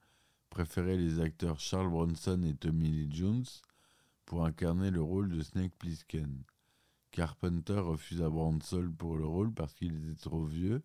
préférait 0.50 0.96
les 0.96 1.20
acteurs 1.20 1.60
Charles 1.60 1.90
Bronson 1.90 2.42
et 2.44 2.54
Tommy 2.54 2.88
Lee 2.88 3.08
Jones 3.10 3.44
pour 4.24 4.44
incarner 4.44 4.90
le 4.90 5.02
rôle 5.02 5.28
de 5.28 5.42
Snake 5.42 5.74
Plissken. 5.78 6.44
Carpenter 7.10 7.78
refusa 7.78 8.28
Bronson 8.28 8.92
pour 8.96 9.16
le 9.16 9.26
rôle 9.26 9.52
parce 9.52 9.74
qu'il 9.74 9.96
était 9.96 10.20
trop 10.20 10.44
vieux 10.44 10.82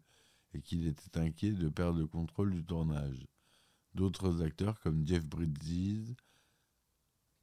et 0.53 0.61
qu'il 0.61 0.87
était 0.87 1.19
inquiet 1.19 1.51
de 1.51 1.69
perdre 1.69 1.99
le 1.99 2.07
contrôle 2.07 2.51
du 2.51 2.63
tournage. 2.63 3.27
D'autres 3.93 4.41
acteurs 4.41 4.79
comme 4.79 5.05
Jeff 5.05 5.25
Bridges, 5.25 6.15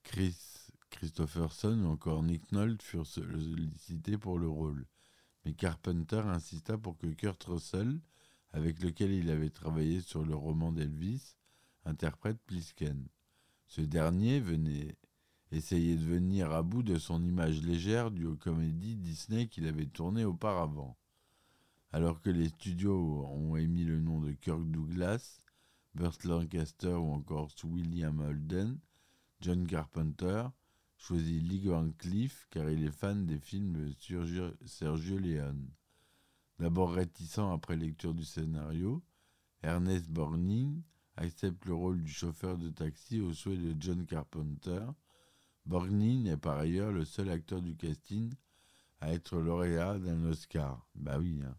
Chris 0.03 0.58
Christopherson 0.91 1.79
ou 1.85 1.89
encore 1.89 2.23
Nick 2.23 2.51
Nolte 2.53 2.83
furent 2.83 3.07
sollicités 3.07 4.19
pour 4.19 4.39
le 4.39 4.49
rôle. 4.49 4.87
Mais 5.45 5.55
Carpenter 5.55 6.23
insista 6.27 6.77
pour 6.77 6.99
que 6.99 7.07
Kurt 7.07 7.43
Russell, 7.45 8.01
avec 8.53 8.83
lequel 8.83 9.13
il 9.13 9.31
avait 9.31 9.51
travaillé 9.51 10.01
sur 10.01 10.25
le 10.25 10.35
roman 10.35 10.73
d'Elvis, 10.73 11.37
interprète 11.85 12.39
Plisken. 12.47 13.07
Ce 13.67 13.81
dernier 13.81 14.41
venait 14.41 14.97
essayer 15.53 15.97
de 15.97 16.05
venir 16.05 16.51
à 16.51 16.63
bout 16.63 16.83
de 16.83 16.99
son 16.99 17.23
image 17.25 17.63
légère 17.63 18.11
du 18.11 18.27
comédie 18.37 18.97
Disney 18.97 19.49
qu'il 19.49 19.67
avait 19.67 19.87
tourné 19.87 20.25
auparavant. 20.25 20.97
Alors 21.93 22.21
que 22.21 22.31
les 22.31 22.49
studios 22.49 23.27
ont 23.27 23.57
émis 23.57 23.85
le 23.85 24.01
nom 24.01 24.21
de 24.21 24.33
Kirk 24.33 24.71
Douglas, 24.71 25.41
Burt 25.95 26.23
Lancaster 26.25 26.93
ou 26.93 27.13
encore 27.13 27.51
William 27.65 28.21
Holden, 28.21 28.79
John 29.41 29.67
Carpenter 29.67 30.49
choisit 30.99 31.43
Lee 31.43 31.71
Cleef 31.97 32.47
car 32.51 32.69
il 32.69 32.85
est 32.85 32.91
fan 32.91 33.25
des 33.25 33.39
films 33.39 33.73
de 33.73 33.93
Sergio 34.67 35.19
Leone. 35.19 35.71
D'abord 36.59 36.93
réticent 36.93 37.39
après 37.39 37.77
lecture 37.77 38.15
du 38.15 38.25
scénario, 38.25 39.03
Ernest 39.63 40.11
Borgnine 40.11 40.83
accepte 41.17 41.65
le 41.65 41.75
rôle 41.75 42.03
du 42.03 42.13
chauffeur 42.13 42.59
de 42.59 42.69
taxi 42.69 43.21
au 43.21 43.33
souhait 43.33 43.57
de 43.57 43.75
John 43.81 44.05
Carpenter. 44.07 44.85
Borgnine 45.67 46.27
est 46.27 46.37
par 46.37 46.59
ailleurs 46.59 46.93
le 46.93 47.05
seul 47.05 47.31
acteur 47.31 47.63
du 47.63 47.77
casting 47.77 48.33
à 49.01 49.13
être 49.13 49.39
lauréat 49.39 49.99
d'un 49.99 50.25
Oscar. 50.25 50.87
Bah 50.95 51.19
oui, 51.19 51.41
hein. 51.45 51.57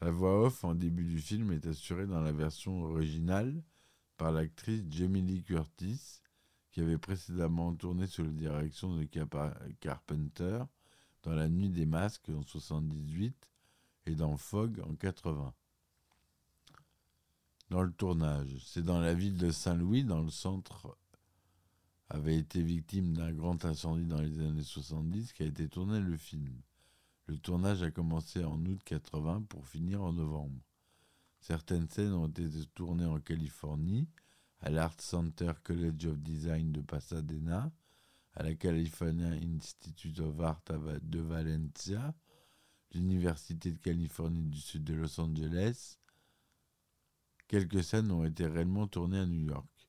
La 0.00 0.10
voix 0.10 0.44
off 0.44 0.62
en 0.62 0.74
début 0.74 1.04
du 1.04 1.18
film 1.18 1.52
est 1.52 1.66
assurée 1.66 2.06
dans 2.06 2.20
la 2.20 2.32
version 2.32 2.82
originale 2.84 3.62
par 4.18 4.30
l'actrice 4.30 4.84
Jamie 4.90 5.22
Lee 5.22 5.42
Curtis, 5.42 6.20
qui 6.76 6.82
avait 6.82 6.98
précédemment 6.98 7.74
tourné 7.74 8.06
sous 8.06 8.22
la 8.22 8.32
direction 8.32 8.94
de 8.94 9.08
Carpenter 9.80 10.62
dans 11.22 11.32
La 11.32 11.48
Nuit 11.48 11.70
des 11.70 11.86
Masques 11.86 12.28
en 12.28 12.42
78 12.42 13.34
et 14.04 14.14
dans 14.14 14.36
Fog 14.36 14.82
en 14.86 14.94
80. 14.94 15.54
Dans 17.70 17.80
le 17.80 17.90
tournage, 17.90 18.58
c'est 18.62 18.82
dans 18.82 19.00
la 19.00 19.14
ville 19.14 19.38
de 19.38 19.50
Saint-Louis, 19.50 20.04
dans 20.04 20.20
le 20.20 20.28
centre, 20.28 20.98
avait 22.10 22.36
été 22.36 22.60
victime 22.62 23.14
d'un 23.14 23.32
grand 23.32 23.64
incendie 23.64 24.04
dans 24.04 24.20
les 24.20 24.38
années 24.40 24.62
70 24.62 25.32
qu'a 25.32 25.46
été 25.46 25.70
tourné 25.70 25.98
le 25.98 26.18
film. 26.18 26.60
Le 27.24 27.38
tournage 27.38 27.82
a 27.82 27.90
commencé 27.90 28.44
en 28.44 28.62
août 28.66 28.82
80 28.84 29.46
pour 29.48 29.66
finir 29.66 30.02
en 30.02 30.12
novembre. 30.12 30.60
Certaines 31.40 31.88
scènes 31.88 32.12
ont 32.12 32.28
été 32.28 32.46
tournées 32.74 33.06
en 33.06 33.18
Californie, 33.18 34.10
à 34.66 34.68
l'Art 34.68 35.00
Center 35.00 35.52
College 35.62 36.06
of 36.06 36.18
Design 36.18 36.72
de 36.72 36.80
Pasadena, 36.80 37.70
à 38.32 38.42
la 38.42 38.52
California 38.56 39.28
Institute 39.28 40.18
of 40.18 40.40
Art 40.40 40.60
de 41.02 41.20
Valencia, 41.20 42.12
l'Université 42.92 43.70
de 43.70 43.78
Californie 43.78 44.46
du 44.46 44.58
Sud 44.58 44.82
de 44.82 44.94
Los 44.94 45.20
Angeles. 45.20 45.98
Quelques 47.46 47.84
scènes 47.84 48.10
ont 48.10 48.24
été 48.24 48.44
réellement 48.44 48.88
tournées 48.88 49.20
à 49.20 49.26
New 49.26 49.46
York. 49.46 49.88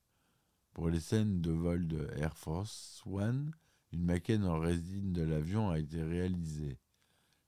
Pour 0.74 0.90
les 0.90 1.00
scènes 1.00 1.42
de 1.42 1.52
vol 1.52 1.88
de 1.88 2.12
Air 2.16 2.38
Force 2.38 3.02
One, 3.08 3.50
une 3.92 4.04
maquette 4.04 4.44
en 4.44 4.60
résine 4.60 5.12
de 5.12 5.24
l'avion 5.24 5.72
a 5.72 5.80
été 5.80 6.04
réalisée. 6.04 6.78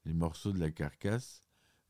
Les 0.05 0.13
morceaux 0.13 0.51
de 0.51 0.59
la 0.59 0.71
carcasse, 0.71 1.43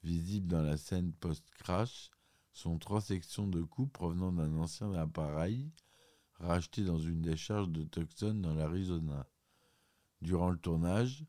visibles 0.04 0.48
dans 0.48 0.64
la 0.64 0.76
scène 0.76 1.14
post-crash, 1.14 2.12
sont 2.60 2.78
trois 2.78 3.00
sections 3.00 3.48
de 3.48 3.62
coups 3.62 3.90
provenant 3.94 4.34
d'un 4.34 4.54
ancien 4.58 4.94
appareil 4.94 5.72
racheté 6.40 6.84
dans 6.84 7.00
une 7.00 7.22
décharge 7.22 7.70
de 7.70 7.84
Tucson 7.84 8.34
dans 8.34 8.54
l'Arizona. 8.54 9.26
Durant 10.22 10.50
le 10.50 10.58
tournage, 10.58 11.26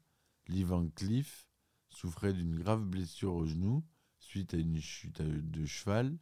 Lee 0.49 0.65
Van 0.65 0.89
Cleef 0.89 1.49
souffrait 1.89 2.33
d'une 2.33 2.59
grave 2.59 2.85
blessure 2.85 3.35
au 3.35 3.47
genou 3.47 3.85
suite 4.19 4.55
à 4.55 4.57
une 4.57 4.81
chute 4.81 5.23
de 5.23 5.67
cheval. 5.67 6.19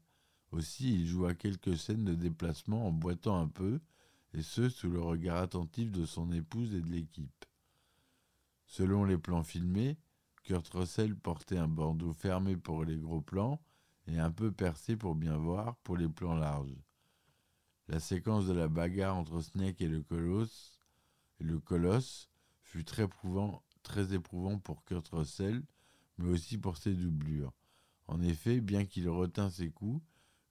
Aussi, 0.50 0.92
il 0.92 1.06
joua 1.06 1.34
quelques 1.34 1.78
scènes 1.78 2.04
de 2.04 2.14
déplacement 2.14 2.86
en 2.86 2.92
boitant 2.92 3.40
un 3.40 3.48
peu, 3.48 3.80
et 4.34 4.42
ce 4.42 4.68
sous 4.68 4.90
le 4.90 5.00
regard 5.00 5.38
attentif 5.38 5.90
de 5.90 6.04
son 6.04 6.30
épouse 6.32 6.74
et 6.74 6.82
de 6.82 6.90
l'équipe. 6.90 7.46
Selon 8.66 9.04
les 9.04 9.16
plans 9.16 9.42
filmés, 9.42 9.96
Kurt 10.44 10.68
Russell 10.68 11.16
portait 11.16 11.56
un 11.56 11.68
bandeau 11.68 12.12
fermé 12.12 12.58
pour 12.58 12.84
les 12.84 12.98
gros 12.98 13.22
plans 13.22 13.58
et 14.08 14.18
un 14.18 14.30
peu 14.30 14.50
percé 14.50 14.96
pour 14.96 15.14
bien 15.14 15.36
voir 15.36 15.76
pour 15.84 15.96
les 15.96 16.08
plans 16.08 16.34
larges. 16.34 16.76
La 17.88 18.00
séquence 18.00 18.46
de 18.46 18.52
la 18.52 18.68
bagarre 18.68 19.16
entre 19.16 19.40
Snake 19.40 19.80
et 19.80 19.88
le 19.88 20.02
colosse, 20.02 20.80
fut 22.62 22.84
très 22.84 23.04
éprouvant, 24.12 24.58
pour 24.58 24.84
Kurt 24.84 25.08
Russell, 25.08 25.62
mais 26.18 26.28
aussi 26.30 26.58
pour 26.58 26.76
ses 26.76 26.94
doublures. 26.94 27.52
En 28.06 28.20
effet, 28.22 28.60
bien 28.60 28.84
qu'il 28.84 29.08
retint 29.08 29.50
ses 29.50 29.70
coups, 29.70 30.02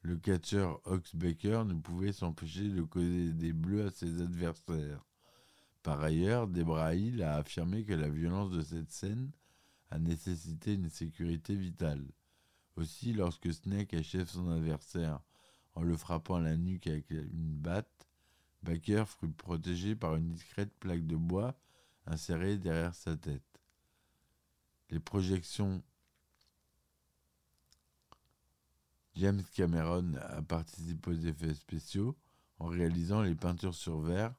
le 0.02 0.18
catcheur 0.18 0.80
Ox 0.86 1.16
Baker 1.16 1.64
ne 1.66 1.74
pouvait 1.74 2.14
s'empêcher 2.14 2.70
de 2.70 2.82
causer 2.82 3.34
des 3.34 3.54
bleus 3.54 3.88
à 3.88 3.92
ses 3.92 4.22
adversaires. 4.22 5.04
Par 5.84 6.02
ailleurs, 6.02 6.48
Debra 6.48 6.96
Hill 6.96 7.22
a 7.24 7.36
affirmé 7.36 7.84
que 7.84 7.94
la 7.94 8.10
violence 8.10 8.52
de 8.52 8.62
cette 8.62 8.92
scène 8.92 9.32
a 9.90 10.00
nécessité 10.00 10.74
une 10.74 10.90
sécurité 10.90 11.56
vitale. 11.56 12.06
Aussi, 12.78 13.12
lorsque 13.12 13.52
Snake 13.52 13.96
achève 13.96 14.30
son 14.30 14.52
adversaire 14.52 15.20
en 15.74 15.82
le 15.82 15.98
frappant 15.98 16.36
à 16.36 16.42
la 16.42 16.56
nuque 16.56 16.86
avec 16.86 17.10
une 17.10 17.58
batte, 17.58 18.08
Baker 18.62 19.06
fut 19.08 19.30
protégé 19.30 19.96
par 19.96 20.16
une 20.16 20.30
discrète 20.30 20.72
plaque 20.80 21.06
de 21.08 21.16
bois 21.16 21.60
insérée 22.06 22.58
derrière 22.58 22.94
sa 22.94 23.18
tête. 23.18 23.42
Les 24.92 25.00
projections 25.00 25.84
James 29.16 29.44
Cameron 29.54 30.14
a 30.22 30.44
participé 30.44 31.10
aux 31.10 31.26
effets 31.26 31.56
spéciaux 31.56 32.16
en 32.60 32.68
réalisant 32.68 33.24
les 33.24 33.34
peintures 33.34 33.74
sur 33.74 34.00
verre 34.02 34.36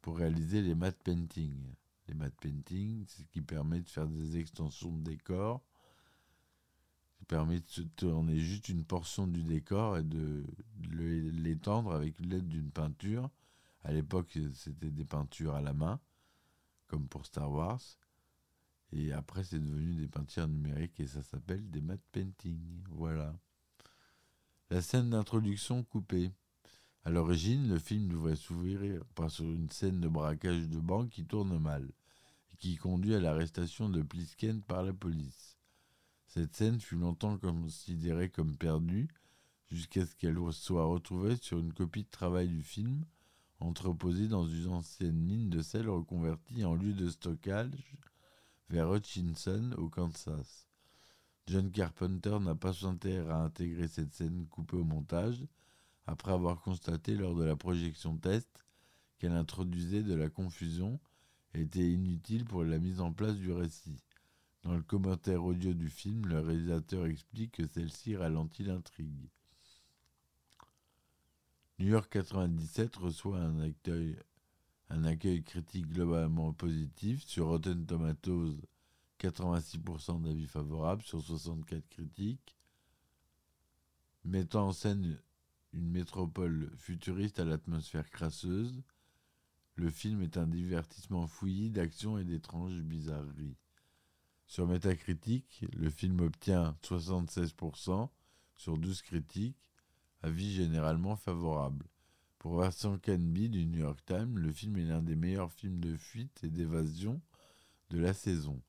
pour 0.00 0.16
réaliser 0.16 0.62
les 0.62 0.74
matte 0.74 1.02
paintings. 1.02 1.74
Les 2.06 2.14
matte 2.14 2.40
paintings, 2.40 3.06
ce 3.06 3.22
qui 3.24 3.42
permet 3.42 3.80
de 3.80 3.88
faire 3.90 4.06
des 4.06 4.38
extensions 4.38 4.90
de 4.90 5.02
décor 5.02 5.62
permet 7.28 7.60
de 7.60 7.82
tourner 7.94 8.40
juste 8.40 8.70
une 8.70 8.84
portion 8.84 9.26
du 9.26 9.42
décor 9.42 9.98
et 9.98 10.02
de 10.02 10.44
l'étendre 10.80 11.92
avec 11.92 12.18
l'aide 12.20 12.48
d'une 12.48 12.70
peinture. 12.70 13.30
À 13.84 13.92
l'époque, 13.92 14.38
c'était 14.54 14.90
des 14.90 15.04
peintures 15.04 15.54
à 15.54 15.60
la 15.60 15.74
main, 15.74 16.00
comme 16.88 17.06
pour 17.06 17.26
Star 17.26 17.50
Wars. 17.52 17.80
Et 18.92 19.12
après, 19.12 19.44
c'est 19.44 19.60
devenu 19.60 19.94
des 19.94 20.08
peintures 20.08 20.48
numériques 20.48 20.98
et 20.98 21.06
ça 21.06 21.22
s'appelle 21.22 21.70
des 21.70 21.82
matte 21.82 22.04
painting. 22.10 22.58
Voilà. 22.90 23.34
La 24.70 24.82
scène 24.82 25.10
d'introduction 25.10 25.84
coupée. 25.84 26.32
À 27.04 27.10
l'origine, 27.10 27.68
le 27.68 27.78
film 27.78 28.08
devrait 28.08 28.36
s'ouvrir 28.36 29.02
par 29.14 29.30
une 29.40 29.70
scène 29.70 30.00
de 30.00 30.08
braquage 30.08 30.68
de 30.68 30.78
banque 30.78 31.10
qui 31.10 31.24
tourne 31.24 31.58
mal 31.58 31.88
et 32.52 32.56
qui 32.56 32.76
conduit 32.76 33.14
à 33.14 33.20
l'arrestation 33.20 33.88
de 33.88 34.02
Plisken 34.02 34.60
par 34.62 34.82
la 34.82 34.92
police. 34.92 35.47
Cette 36.28 36.54
scène 36.54 36.78
fut 36.78 36.96
longtemps 36.96 37.38
considérée 37.38 38.28
comme 38.28 38.54
perdue, 38.54 39.08
jusqu'à 39.70 40.04
ce 40.04 40.14
qu'elle 40.14 40.38
soit 40.52 40.84
retrouvée 40.84 41.36
sur 41.36 41.58
une 41.58 41.72
copie 41.72 42.04
de 42.04 42.10
travail 42.10 42.48
du 42.48 42.62
film, 42.62 43.06
entreposée 43.60 44.28
dans 44.28 44.46
une 44.46 44.68
ancienne 44.68 45.18
mine 45.18 45.48
de 45.48 45.62
sel 45.62 45.88
reconvertie 45.88 46.66
en 46.66 46.74
lieu 46.74 46.92
de 46.92 47.08
stockage 47.08 47.96
vers 48.68 48.92
Hutchinson, 48.92 49.72
au 49.78 49.88
Kansas. 49.88 50.68
John 51.46 51.70
Carpenter 51.70 52.38
n'a 52.40 52.54
pas 52.54 52.86
intérêt 52.86 53.30
à 53.30 53.38
intégrer 53.38 53.88
cette 53.88 54.12
scène 54.12 54.46
coupée 54.48 54.76
au 54.76 54.84
montage, 54.84 55.42
après 56.06 56.32
avoir 56.32 56.60
constaté 56.60 57.14
lors 57.14 57.34
de 57.34 57.44
la 57.44 57.56
projection 57.56 58.18
test 58.18 58.66
qu'elle 59.18 59.32
introduisait 59.32 60.02
de 60.02 60.14
la 60.14 60.28
confusion 60.28 61.00
et 61.54 61.62
était 61.62 61.90
inutile 61.90 62.44
pour 62.44 62.64
la 62.64 62.78
mise 62.78 63.00
en 63.00 63.14
place 63.14 63.36
du 63.36 63.50
récit. 63.50 64.02
Dans 64.64 64.74
le 64.74 64.82
commentaire 64.82 65.44
audio 65.44 65.72
du 65.72 65.88
film, 65.88 66.26
le 66.26 66.40
réalisateur 66.40 67.06
explique 67.06 67.52
que 67.52 67.66
celle-ci 67.66 68.16
ralentit 68.16 68.64
l'intrigue. 68.64 69.30
New 71.78 71.86
York 71.86 72.10
97 72.10 72.96
reçoit 72.96 73.38
un 73.38 73.60
accueil, 75.04 75.44
critique 75.44 75.88
globalement 75.88 76.52
positif 76.52 77.24
sur 77.24 77.46
Rotten 77.46 77.86
Tomatoes, 77.86 78.56
86% 79.20 80.22
d'avis 80.22 80.46
favorables 80.46 81.02
sur 81.02 81.22
64 81.22 81.88
critiques, 81.88 82.56
mettant 84.24 84.68
en 84.68 84.72
scène 84.72 85.20
une 85.72 85.88
métropole 85.88 86.72
futuriste 86.76 87.38
à 87.38 87.44
l'atmosphère 87.44 88.10
crasseuse. 88.10 88.82
Le 89.76 89.88
film 89.90 90.20
est 90.22 90.36
un 90.36 90.48
divertissement 90.48 91.28
fouillis 91.28 91.70
d'action 91.70 92.18
et 92.18 92.24
d'étranges 92.24 92.80
bizarreries. 92.80 93.56
Sur 94.48 94.66
Metacritic, 94.66 95.66
le 95.76 95.90
film 95.90 96.20
obtient 96.20 96.74
76% 96.82 98.08
sur 98.56 98.78
12 98.78 99.02
critiques, 99.02 99.70
avis 100.22 100.50
généralement 100.50 101.16
favorable. 101.16 101.84
Pour 102.38 102.56
Vincent 102.56 102.96
Canby 102.98 103.50
du 103.50 103.66
New 103.66 103.80
York 103.80 104.00
Times, 104.06 104.38
le 104.38 104.50
film 104.50 104.78
est 104.78 104.86
l'un 104.86 105.02
des 105.02 105.16
meilleurs 105.16 105.52
films 105.52 105.80
de 105.80 105.94
fuite 105.98 106.42
et 106.44 106.48
d'évasion 106.48 107.20
de 107.90 107.98
la 107.98 108.14
saison. 108.14 108.62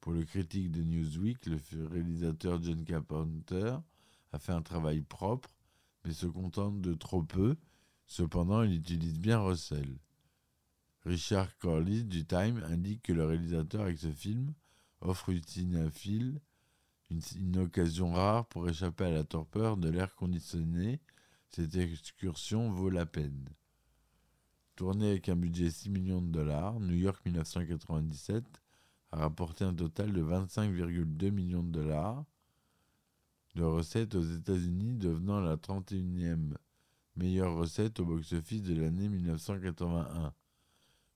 Pour 0.00 0.12
le 0.12 0.24
critique 0.24 0.72
de 0.72 0.82
Newsweek, 0.82 1.46
le 1.46 1.86
réalisateur 1.86 2.60
John 2.60 2.84
Carpenter 2.84 3.76
a 4.32 4.38
fait 4.40 4.52
un 4.52 4.62
travail 4.62 5.02
propre, 5.02 5.56
mais 6.04 6.12
se 6.12 6.26
contente 6.26 6.80
de 6.80 6.94
trop 6.94 7.22
peu. 7.22 7.56
Cependant, 8.06 8.64
il 8.64 8.74
utilise 8.74 9.20
bien 9.20 9.38
Russell. 9.38 10.00
Richard 11.04 11.56
Corliss 11.58 12.06
du 12.06 12.24
Time 12.24 12.60
indique 12.64 13.02
que 13.02 13.12
le 13.12 13.24
réalisateur 13.24 13.82
avec 13.82 13.98
ce 13.98 14.10
film 14.10 14.52
offre 15.02 15.30
une 15.30 15.90
une, 17.10 17.20
une 17.36 17.58
occasion 17.58 18.12
rare 18.12 18.46
pour 18.46 18.68
échapper 18.68 19.04
à 19.04 19.10
la 19.10 19.24
torpeur 19.24 19.76
de 19.76 19.88
l'air 19.88 20.14
conditionné. 20.14 21.00
Cette 21.50 21.76
excursion 21.76 22.70
vaut 22.70 22.88
la 22.88 23.04
peine. 23.04 23.48
Tournée 24.76 25.10
avec 25.10 25.28
un 25.28 25.36
budget 25.36 25.70
6 25.70 25.90
millions 25.90 26.22
de 26.22 26.30
dollars, 26.30 26.80
New 26.80 26.94
York 26.94 27.20
1997 27.26 28.44
a 29.12 29.18
rapporté 29.18 29.64
un 29.64 29.74
total 29.74 30.12
de 30.12 30.22
25,2 30.22 31.30
millions 31.30 31.62
de 31.62 31.70
dollars 31.70 32.24
de 33.54 33.64
recettes 33.64 34.14
aux 34.14 34.22
États-Unis, 34.22 34.94
devenant 34.94 35.40
la 35.40 35.56
31e 35.56 36.54
meilleure 37.16 37.54
recette 37.54 38.00
au 38.00 38.06
box-office 38.06 38.62
de 38.62 38.80
l'année 38.80 39.08
1981. 39.08 40.32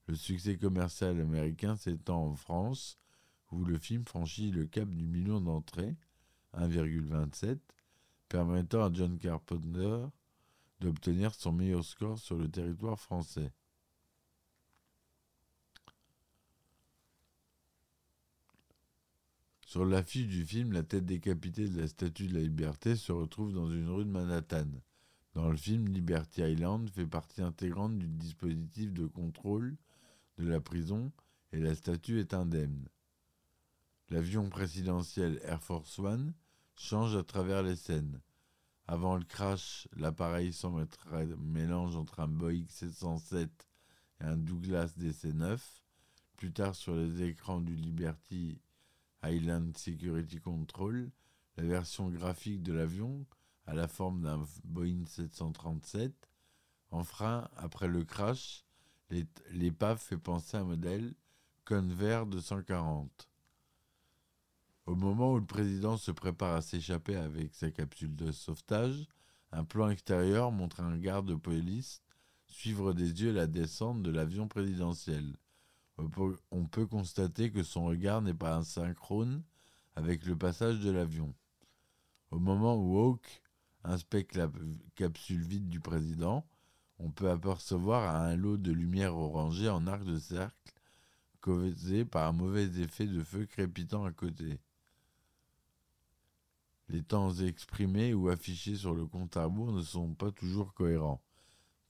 Le 0.08 0.14
succès 0.14 0.58
commercial 0.58 1.18
américain 1.18 1.76
s'étend 1.76 2.26
en 2.26 2.34
France 2.36 2.98
où 3.56 3.64
le 3.64 3.78
film 3.78 4.04
franchit 4.04 4.50
le 4.50 4.66
cap 4.66 4.88
du 4.88 5.06
million 5.06 5.40
d'entrées, 5.40 5.96
1,27, 6.54 7.58
permettant 8.28 8.84
à 8.84 8.92
John 8.92 9.18
Carpenter 9.18 10.06
d'obtenir 10.80 11.34
son 11.34 11.52
meilleur 11.52 11.84
score 11.84 12.18
sur 12.18 12.36
le 12.36 12.50
territoire 12.50 13.00
français. 13.00 13.50
Sur 19.64 19.84
l'affiche 19.84 20.28
du 20.28 20.44
film, 20.44 20.72
la 20.72 20.82
tête 20.82 21.06
décapitée 21.06 21.68
de 21.68 21.80
la 21.80 21.88
Statue 21.88 22.28
de 22.28 22.34
la 22.34 22.40
Liberté 22.40 22.94
se 22.94 23.10
retrouve 23.10 23.52
dans 23.52 23.70
une 23.70 23.88
rue 23.88 24.04
de 24.04 24.10
Manhattan. 24.10 24.68
Dans 25.34 25.50
le 25.50 25.56
film, 25.56 25.88
Liberty 25.88 26.42
Island 26.42 26.88
fait 26.90 27.06
partie 27.06 27.42
intégrante 27.42 27.98
du 27.98 28.08
dispositif 28.08 28.92
de 28.92 29.06
contrôle 29.06 29.76
de 30.38 30.48
la 30.48 30.60
prison 30.60 31.10
et 31.52 31.58
la 31.58 31.74
statue 31.74 32.20
est 32.20 32.32
indemne. 32.32 32.86
L'avion 34.08 34.48
présidentiel 34.48 35.40
Air 35.42 35.60
Force 35.60 35.98
One 35.98 36.32
change 36.76 37.16
à 37.16 37.24
travers 37.24 37.64
les 37.64 37.74
scènes. 37.74 38.20
Avant 38.86 39.16
le 39.16 39.24
crash, 39.24 39.88
l'appareil 39.96 40.52
semble 40.52 40.82
être 40.82 41.08
mélange 41.38 41.96
entre 41.96 42.20
un 42.20 42.28
Boeing 42.28 42.66
707 42.68 43.50
et 44.20 44.24
un 44.24 44.36
Douglas 44.36 44.92
DC-9. 44.96 45.58
Plus 46.36 46.52
tard, 46.52 46.76
sur 46.76 46.94
les 46.94 47.24
écrans 47.24 47.60
du 47.60 47.74
Liberty 47.74 48.60
Island 49.24 49.76
Security 49.76 50.38
Control, 50.38 51.10
la 51.56 51.64
version 51.64 52.08
graphique 52.08 52.62
de 52.62 52.74
l'avion 52.74 53.26
a 53.66 53.74
la 53.74 53.88
forme 53.88 54.22
d'un 54.22 54.40
Boeing 54.62 55.04
737. 55.04 56.12
En 56.92 57.02
frein, 57.02 57.50
après 57.56 57.88
le 57.88 58.04
crash, 58.04 58.64
l'épave 59.50 59.98
fait 59.98 60.16
penser 60.16 60.56
à 60.56 60.60
un 60.60 60.64
modèle 60.64 61.12
Convair 61.64 62.26
240. 62.26 63.28
Au 64.86 64.94
moment 64.94 65.32
où 65.32 65.38
le 65.38 65.44
président 65.44 65.96
se 65.96 66.12
prépare 66.12 66.54
à 66.54 66.62
s'échapper 66.62 67.16
avec 67.16 67.52
sa 67.54 67.72
capsule 67.72 68.14
de 68.14 68.30
sauvetage, 68.30 69.08
un 69.50 69.64
plan 69.64 69.90
extérieur 69.90 70.52
montre 70.52 70.80
un 70.80 70.96
garde 70.96 71.26
de 71.26 71.34
police 71.34 72.02
suivre 72.46 72.92
des 72.92 73.22
yeux 73.22 73.32
la 73.32 73.48
descente 73.48 74.02
de 74.02 74.12
l'avion 74.12 74.46
présidentiel. 74.46 75.36
On 75.98 76.66
peut 76.66 76.86
constater 76.86 77.50
que 77.50 77.64
son 77.64 77.86
regard 77.86 78.22
n'est 78.22 78.32
pas 78.32 78.62
synchrone 78.62 79.42
avec 79.96 80.24
le 80.24 80.36
passage 80.36 80.78
de 80.78 80.90
l'avion. 80.90 81.34
Au 82.30 82.38
moment 82.38 82.76
où 82.76 82.96
Hawke 82.96 83.42
inspecte 83.82 84.36
la 84.36 84.48
capsule 84.94 85.42
vide 85.42 85.68
du 85.68 85.80
président, 85.80 86.46
on 87.00 87.10
peut 87.10 87.30
apercevoir 87.30 88.14
un 88.14 88.36
lot 88.36 88.56
de 88.56 88.70
lumière 88.70 89.16
orangée 89.16 89.68
en 89.68 89.88
arc 89.88 90.04
de 90.04 90.18
cercle 90.18 90.54
causé 91.40 92.04
par 92.04 92.28
un 92.28 92.32
mauvais 92.32 92.66
effet 92.80 93.06
de 93.06 93.22
feu 93.24 93.46
crépitant 93.46 94.04
à 94.04 94.12
côté. 94.12 94.60
Les 96.88 97.02
temps 97.02 97.34
exprimés 97.34 98.14
ou 98.14 98.28
affichés 98.28 98.76
sur 98.76 98.94
le 98.94 99.06
compte 99.06 99.36
à 99.36 99.44
rebours 99.44 99.72
ne 99.72 99.82
sont 99.82 100.14
pas 100.14 100.30
toujours 100.30 100.72
cohérents. 100.72 101.22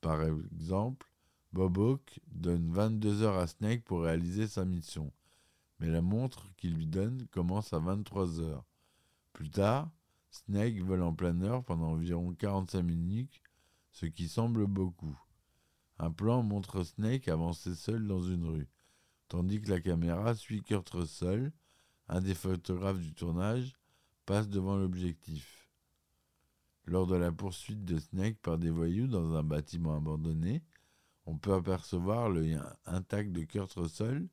Par 0.01 0.23
exemple, 0.23 1.07
Bob 1.53 1.79
Hawke 1.79 2.21
donne 2.29 2.71
22 2.71 3.23
heures 3.23 3.39
à 3.39 3.47
Snake 3.47 3.85
pour 3.85 4.03
réaliser 4.03 4.47
sa 4.47 4.65
mission, 4.65 5.13
mais 5.79 5.89
la 5.89 6.01
montre 6.01 6.47
qu'il 6.57 6.75
lui 6.75 6.87
donne 6.87 7.27
commence 7.31 7.73
à 7.73 7.79
23 7.79 8.41
heures. 8.41 8.65
Plus 9.33 9.51
tard, 9.51 9.91
Snake 10.31 10.81
vole 10.83 11.03
en 11.03 11.15
planeur 11.15 11.65
pendant 11.65 11.93
environ 11.93 12.35
45 12.35 12.83
minutes, 12.83 13.43
ce 13.93 14.07
qui 14.07 14.29
semble 14.29 14.67
beaucoup. 14.67 15.19
Un 15.99 16.11
plan 16.11 16.43
montre 16.43 16.85
Snake 16.85 17.29
avancer 17.29 17.75
seul 17.75 18.07
dans 18.07 18.23
une 18.23 18.45
rue, 18.45 18.69
tandis 19.29 19.61
que 19.61 19.71
la 19.71 19.81
caméra 19.81 20.35
suit 20.35 20.63
Kurt 20.63 20.89
Russell, 20.91 21.53
un 22.09 22.21
des 22.21 22.35
photographes 22.35 23.01
du 23.01 23.15
tournage, 23.15 23.75
passe 24.27 24.49
devant 24.49 24.77
l'objectif. 24.77 25.71
Lors 26.85 27.07
de 27.07 27.17
la 27.17 27.33
poursuite 27.33 27.85
de 27.85 27.99
Snake 27.99 28.39
par 28.43 28.59
des 28.59 28.71
voyous 28.71 29.07
dans 29.07 29.35
un 29.35 29.43
bâtiment 29.43 29.97
abandonné, 29.97 30.63
on 31.25 31.39
peut 31.39 31.55
apercevoir 31.55 32.29
le 32.29 32.59
intact 32.85 33.33
de 33.33 33.43
Kurt 33.43 33.73
Russell 33.73 34.29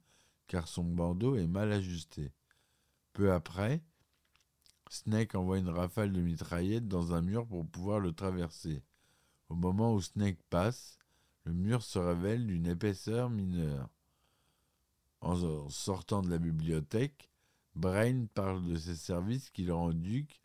car 0.47 0.67
son 0.67 0.83
bandeau 0.83 1.35
est 1.35 1.47
mal 1.47 1.71
ajusté. 1.71 2.31
Peu 3.13 3.31
après, 3.31 3.81
Snake 4.89 5.35
envoie 5.35 5.57
une 5.57 5.69
rafale 5.69 6.11
de 6.11 6.21
mitraillettes 6.21 6.87
dans 6.87 7.13
un 7.13 7.21
mur 7.21 7.47
pour 7.47 7.65
pouvoir 7.67 7.99
le 7.99 8.11
traverser. 8.11 8.83
Au 9.49 9.55
moment 9.55 9.93
où 9.93 10.01
Snake 10.01 10.39
passe, 10.49 10.97
le 11.45 11.53
mur 11.53 11.81
se 11.81 11.99
révèle 11.99 12.45
d'une 12.45 12.67
épaisseur 12.67 13.29
mineure. 13.29 13.89
En 15.21 15.69
sortant 15.69 16.21
de 16.21 16.29
la 16.29 16.37
bibliothèque, 16.37 17.31
Brain 17.75 18.25
parle 18.33 18.65
de 18.67 18.77
ses 18.77 18.95
services 18.95 19.49
qu'il 19.49 19.71
rend 19.71 19.87
au 19.87 19.93
duc 19.93 20.41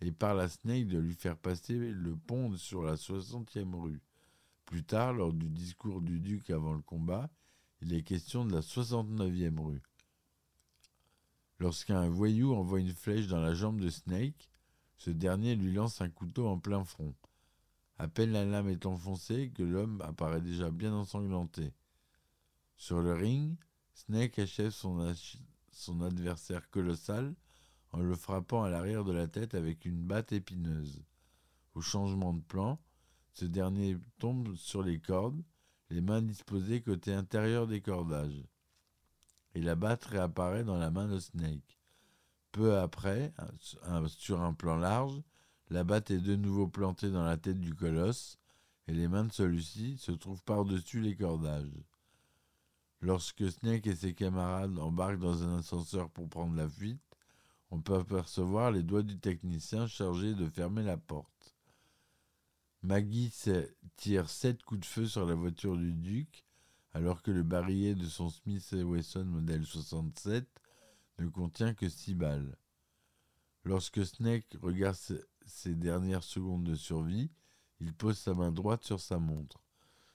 et 0.00 0.10
parle 0.10 0.40
à 0.40 0.48
Snake 0.48 0.88
de 0.88 0.98
lui 0.98 1.14
faire 1.14 1.36
passer 1.36 1.78
le 1.78 2.16
pont 2.16 2.56
sur 2.56 2.82
la 2.82 2.96
60e 2.96 3.74
rue. 3.80 4.00
Plus 4.66 4.82
tard, 4.82 5.12
lors 5.12 5.32
du 5.32 5.48
discours 5.48 6.00
du 6.00 6.18
duc 6.18 6.50
avant 6.50 6.72
le 6.74 6.82
combat, 6.82 7.30
il 7.80 7.94
est 7.94 8.02
question 8.02 8.44
de 8.44 8.52
la 8.52 8.60
69e 8.60 9.60
rue. 9.60 9.82
Lorsqu'un 11.60 12.08
voyou 12.08 12.54
envoie 12.54 12.80
une 12.80 12.92
flèche 12.92 13.28
dans 13.28 13.40
la 13.40 13.54
jambe 13.54 13.80
de 13.80 13.88
Snake, 13.88 14.50
ce 14.96 15.10
dernier 15.10 15.54
lui 15.54 15.72
lance 15.72 16.00
un 16.00 16.10
couteau 16.10 16.48
en 16.48 16.58
plein 16.58 16.84
front. 16.84 17.14
À 17.98 18.08
peine 18.08 18.32
la 18.32 18.44
lame 18.44 18.68
est 18.68 18.86
enfoncée 18.86 19.52
que 19.54 19.62
l'homme 19.62 20.00
apparaît 20.00 20.40
déjà 20.40 20.70
bien 20.70 20.92
ensanglanté. 20.92 21.72
Sur 22.76 23.00
le 23.00 23.12
ring, 23.12 23.56
Snake 23.94 24.40
achève 24.40 24.70
son, 24.70 25.14
son 25.72 26.00
adversaire 26.02 26.70
colossal 26.70 27.34
en 27.92 28.00
le 28.00 28.14
frappant 28.14 28.62
à 28.62 28.70
l'arrière 28.70 29.04
de 29.04 29.12
la 29.12 29.26
tête 29.26 29.54
avec 29.54 29.84
une 29.84 30.02
batte 30.02 30.32
épineuse. 30.32 31.02
Au 31.74 31.80
changement 31.80 32.32
de 32.32 32.40
plan, 32.40 32.78
ce 33.32 33.44
dernier 33.44 33.96
tombe 34.18 34.54
sur 34.56 34.82
les 34.82 34.98
cordes, 34.98 35.42
les 35.90 36.00
mains 36.00 36.22
disposées 36.22 36.82
côté 36.82 37.12
intérieur 37.12 37.66
des 37.66 37.80
cordages. 37.80 38.46
Et 39.54 39.60
la 39.60 39.74
batte 39.74 40.04
réapparaît 40.04 40.64
dans 40.64 40.78
la 40.78 40.90
main 40.90 41.08
de 41.08 41.18
Snake. 41.18 41.78
Peu 42.52 42.78
après, 42.78 43.32
sur 44.06 44.40
un 44.40 44.52
plan 44.54 44.76
large, 44.76 45.22
la 45.70 45.84
batte 45.84 46.10
est 46.10 46.20
de 46.20 46.36
nouveau 46.36 46.68
plantée 46.68 47.10
dans 47.10 47.24
la 47.24 47.36
tête 47.36 47.60
du 47.60 47.74
colosse 47.74 48.38
et 48.88 48.92
les 48.92 49.08
mains 49.08 49.24
de 49.24 49.32
celui-ci 49.32 49.96
se 49.96 50.12
trouvent 50.12 50.42
par-dessus 50.42 51.00
les 51.00 51.16
cordages. 51.16 51.72
Lorsque 53.02 53.50
Snake 53.50 53.88
et 53.88 53.96
ses 53.96 54.14
camarades 54.14 54.78
embarquent 54.78 55.18
dans 55.18 55.42
un 55.42 55.58
ascenseur 55.58 56.08
pour 56.08 56.28
prendre 56.28 56.54
la 56.54 56.68
fuite, 56.68 57.02
on 57.72 57.80
peut 57.80 57.96
apercevoir 57.96 58.70
les 58.70 58.84
doigts 58.84 59.02
du 59.02 59.18
technicien 59.18 59.88
chargé 59.88 60.34
de 60.34 60.48
fermer 60.48 60.84
la 60.84 60.96
porte. 60.96 61.56
Maggie 62.82 63.32
tire 63.96 64.30
sept 64.30 64.62
coups 64.62 64.80
de 64.80 64.86
feu 64.86 65.06
sur 65.06 65.26
la 65.26 65.34
voiture 65.34 65.76
du 65.76 65.92
duc, 65.92 66.44
alors 66.92 67.22
que 67.22 67.32
le 67.32 67.42
barillet 67.42 67.96
de 67.96 68.06
son 68.06 68.28
Smith 68.28 68.70
Wesson 68.72 69.24
modèle 69.24 69.66
67 69.66 70.46
ne 71.18 71.26
contient 71.28 71.74
que 71.74 71.88
six 71.88 72.14
balles. 72.14 72.56
Lorsque 73.64 74.04
Snake 74.06 74.56
regarde 74.62 74.96
ses 75.44 75.74
dernières 75.74 76.24
secondes 76.24 76.64
de 76.64 76.76
survie, 76.76 77.32
il 77.80 77.92
pose 77.94 78.18
sa 78.18 78.32
main 78.34 78.52
droite 78.52 78.84
sur 78.84 79.00
sa 79.00 79.18
montre. 79.18 79.60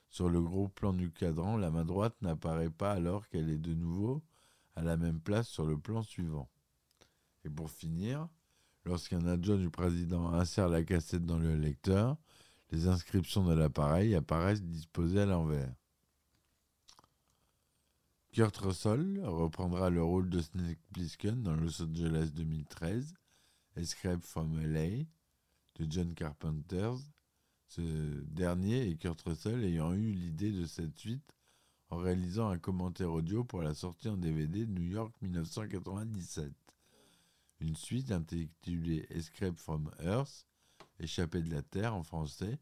Sur 0.09 0.29
le 0.29 0.41
gros 0.41 0.67
plan 0.67 0.93
du 0.93 1.11
cadran, 1.11 1.57
la 1.57 1.69
main 1.69 1.85
droite 1.85 2.15
n'apparaît 2.21 2.69
pas 2.69 2.93
alors 2.93 3.27
qu'elle 3.27 3.49
est 3.49 3.57
de 3.57 3.73
nouveau 3.73 4.23
à 4.75 4.83
la 4.83 4.97
même 4.97 5.19
place 5.19 5.47
sur 5.47 5.65
le 5.65 5.77
plan 5.77 6.03
suivant. 6.03 6.49
Et 7.43 7.49
pour 7.49 7.69
finir, 7.69 8.27
lorsqu'un 8.85 9.25
adjoint 9.25 9.57
du 9.57 9.69
président 9.69 10.33
insère 10.33 10.69
la 10.69 10.83
cassette 10.83 11.25
dans 11.25 11.39
le 11.39 11.55
lecteur, 11.55 12.17
les 12.71 12.87
inscriptions 12.87 13.43
de 13.43 13.53
l'appareil 13.53 14.15
apparaissent 14.15 14.63
disposées 14.63 15.21
à 15.21 15.25
l'envers. 15.25 15.73
Kurt 18.31 18.57
Russell 18.57 19.19
reprendra 19.23 19.89
le 19.89 20.03
rôle 20.03 20.29
de 20.29 20.41
Snake 20.41 20.79
Plissken 20.93 21.41
dans 21.41 21.55
Los 21.55 21.81
Angeles 21.81 22.29
2013, 22.33 23.13
Escape 23.77 24.21
from 24.21 24.59
LA 24.61 25.05
de 25.75 25.87
John 25.89 26.13
Carpenter, 26.13 26.91
ce 27.67 27.81
dernier 28.25 28.87
et 28.87 28.97
Kurt 28.97 29.21
Russell 29.21 29.63
ayant 29.63 29.93
eu 29.93 30.11
l'idée 30.11 30.51
de 30.51 30.65
cette 30.65 30.97
suite 30.97 31.33
en 31.89 31.97
réalisant 31.97 32.49
un 32.49 32.57
commentaire 32.57 33.11
audio 33.11 33.43
pour 33.43 33.61
la 33.61 33.73
sortie 33.73 34.09
en 34.09 34.17
DVD 34.17 34.65
de 34.65 34.71
New 34.71 34.89
York 34.89 35.13
1997. 35.21 36.51
Une 37.59 37.75
suite 37.75 38.11
intitulée 38.11 39.05
Escape 39.09 39.57
from 39.57 39.89
Earth, 40.01 40.47
Échappée 40.99 41.41
de 41.41 41.53
la 41.53 41.61
Terre 41.61 41.95
en 41.95 42.03
français, 42.03 42.59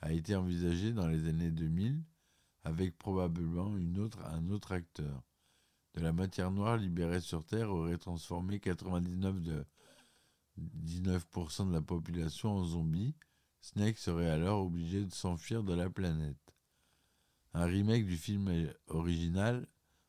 a 0.00 0.12
été 0.12 0.34
envisagée 0.34 0.92
dans 0.92 1.06
les 1.06 1.26
années 1.28 1.50
2000 1.50 2.02
avec 2.64 2.98
probablement 2.98 3.72
un 3.74 4.48
autre 4.50 4.72
acteur. 4.72 5.22
De 5.94 6.00
la 6.00 6.12
matière 6.12 6.50
noire 6.50 6.76
libérée 6.76 7.20
sur 7.20 7.44
Terre 7.44 7.70
aurait 7.70 7.96
transformé 7.96 8.60
99 8.60 9.40
de, 9.40 9.64
19% 10.58 11.68
de 11.68 11.72
la 11.72 11.82
population 11.82 12.50
en 12.50 12.64
zombies 12.64 13.14
Snake 13.60 13.98
serait 13.98 14.30
alors 14.30 14.64
obligé 14.64 15.04
de 15.04 15.12
s'enfuir 15.12 15.62
de 15.62 15.74
la 15.74 15.90
planète. 15.90 16.36
Un 17.54 17.64
remake 17.64 18.06
du 18.06 18.16
film 18.16 18.70
original 18.88 19.66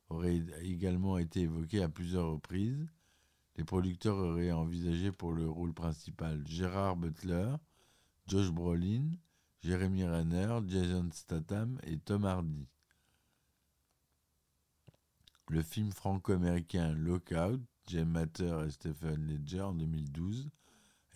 aurait 0.09 0.43
également 0.61 1.17
été 1.17 1.41
évoqué 1.41 1.81
à 1.81 1.89
plusieurs 1.89 2.31
reprises. 2.31 2.87
Les 3.55 3.63
producteurs 3.63 4.17
auraient 4.17 4.51
envisagé 4.51 5.11
pour 5.11 5.31
le 5.31 5.49
rôle 5.49 5.73
principal 5.73 6.45
Gérard 6.45 6.97
Butler, 6.97 7.55
Josh 8.27 8.51
Brolin, 8.51 9.11
Jeremy 9.63 10.05
Renner, 10.05 10.59
Jason 10.67 11.09
Statham 11.11 11.79
et 11.83 11.97
Tom 11.97 12.25
Hardy. 12.25 12.67
Le 15.49 15.61
film 15.61 15.91
franco-américain 15.91 16.93
Lockout, 16.93 17.61
James 17.87 18.09
Matter 18.09 18.65
et 18.67 18.71
Stephen 18.71 19.25
Ledger 19.25 19.61
en 19.61 19.73
2012 19.73 20.49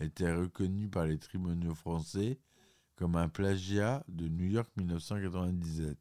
était 0.02 0.32
reconnu 0.32 0.88
par 0.88 1.06
les 1.06 1.18
tribunaux 1.18 1.74
français 1.74 2.38
comme 2.96 3.16
un 3.16 3.28
plagiat 3.28 4.04
de 4.08 4.28
New 4.28 4.46
York 4.46 4.70
1997. 4.76 5.96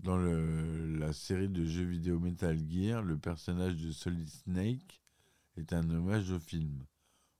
Dans 0.00 0.16
la 0.16 1.12
série 1.12 1.48
de 1.48 1.64
jeux 1.64 1.84
vidéo 1.84 2.20
Metal 2.20 2.56
Gear, 2.70 3.02
le 3.02 3.18
personnage 3.18 3.76
de 3.76 3.90
Solid 3.90 4.28
Snake 4.28 5.02
est 5.56 5.72
un 5.72 5.90
hommage 5.90 6.30
au 6.30 6.38
film. 6.38 6.84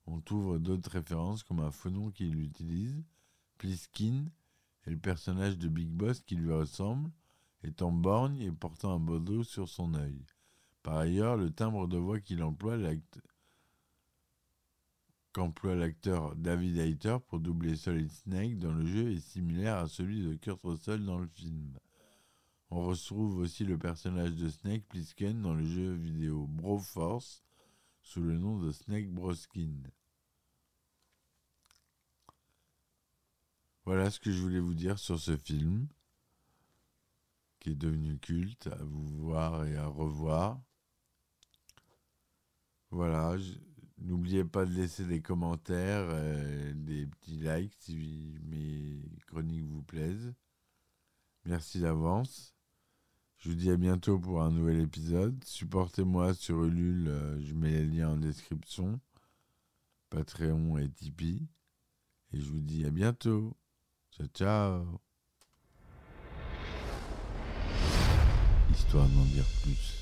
On 0.06 0.20
trouve 0.20 0.58
d'autres 0.58 0.90
références 0.90 1.42
comme 1.42 1.60
un 1.60 1.70
faux 1.70 1.90
nom 1.90 2.10
qu'il 2.10 2.40
utilise, 2.40 3.04
Pliskin, 3.58 4.24
et 4.86 4.90
le 4.90 4.98
personnage 4.98 5.58
de 5.58 5.68
Big 5.68 5.88
Boss 5.88 6.20
qui 6.20 6.34
lui 6.34 6.52
ressemble, 6.52 7.10
étant 7.62 7.92
borgne 7.92 8.40
et 8.40 8.50
portant 8.50 8.94
un 8.94 9.00
bandeau 9.00 9.44
sur 9.44 9.68
son 9.68 9.94
œil. 9.94 10.24
Par 10.82 10.96
ailleurs, 10.96 11.36
le 11.36 11.50
timbre 11.50 11.86
de 11.86 11.98
voix 11.98 12.20
qu'il 12.20 12.42
emploie 12.42 12.78
qu'emploie 15.38 15.76
l'acteur 15.76 16.34
David 16.34 16.78
Hayter 16.78 17.16
pour 17.28 17.38
doubler 17.38 17.76
Solid 17.76 18.10
Snake 18.10 18.58
dans 18.58 18.72
le 18.72 18.84
jeu 18.84 19.12
est 19.12 19.20
similaire 19.20 19.76
à 19.76 19.86
celui 19.86 20.24
de 20.24 20.34
Kurt 20.34 20.60
Russell 20.62 21.04
dans 21.04 21.20
le 21.20 21.28
film. 21.28 21.78
On 22.70 22.82
retrouve 22.82 23.38
aussi 23.38 23.62
le 23.62 23.78
personnage 23.78 24.34
de 24.34 24.48
Snake 24.48 24.84
Plissken 24.88 25.40
dans 25.40 25.54
le 25.54 25.64
jeu 25.64 25.92
vidéo 25.92 26.48
Broforce 26.48 27.44
sous 28.02 28.20
le 28.20 28.36
nom 28.36 28.58
de 28.58 28.72
Snake 28.72 29.12
Broskin. 29.12 29.74
Voilà 33.84 34.10
ce 34.10 34.18
que 34.18 34.32
je 34.32 34.42
voulais 34.42 34.58
vous 34.58 34.74
dire 34.74 34.98
sur 34.98 35.20
ce 35.20 35.36
film 35.36 35.86
qui 37.60 37.70
est 37.70 37.76
devenu 37.76 38.18
culte, 38.18 38.66
à 38.66 38.82
vous 38.82 39.06
voir 39.06 39.64
et 39.66 39.76
à 39.76 39.86
revoir. 39.86 40.60
Voilà, 42.90 43.36
n'oubliez 44.00 44.44
pas 44.44 44.64
de 44.64 44.72
laisser 44.72 45.04
des 45.04 45.20
commentaires, 45.20 46.06
euh, 46.10 46.72
des 46.74 47.06
petits 47.06 47.38
likes 47.38 47.74
si 47.80 48.38
mes 48.44 49.02
chroniques 49.26 49.66
vous 49.66 49.82
plaisent. 49.82 50.32
Merci 51.44 51.80
d'avance. 51.80 52.54
Je 53.38 53.50
vous 53.50 53.54
dis 53.54 53.70
à 53.70 53.76
bientôt 53.76 54.18
pour 54.18 54.42
un 54.42 54.50
nouvel 54.50 54.80
épisode. 54.80 55.42
Supportez-moi 55.44 56.34
sur 56.34 56.64
Ulule, 56.64 57.08
euh, 57.08 57.40
je 57.40 57.54
mets 57.54 57.70
les 57.70 57.86
liens 57.86 58.10
en 58.10 58.16
description. 58.16 59.00
Patreon 60.10 60.78
et 60.78 60.88
Tipeee. 60.88 61.46
Et 62.32 62.40
je 62.40 62.50
vous 62.50 62.60
dis 62.60 62.84
à 62.84 62.90
bientôt. 62.90 63.56
Ciao 64.10 64.26
ciao. 64.28 65.00
Histoire 68.70 69.08
d'en 69.08 69.24
dire 69.24 69.46
plus. 69.62 69.97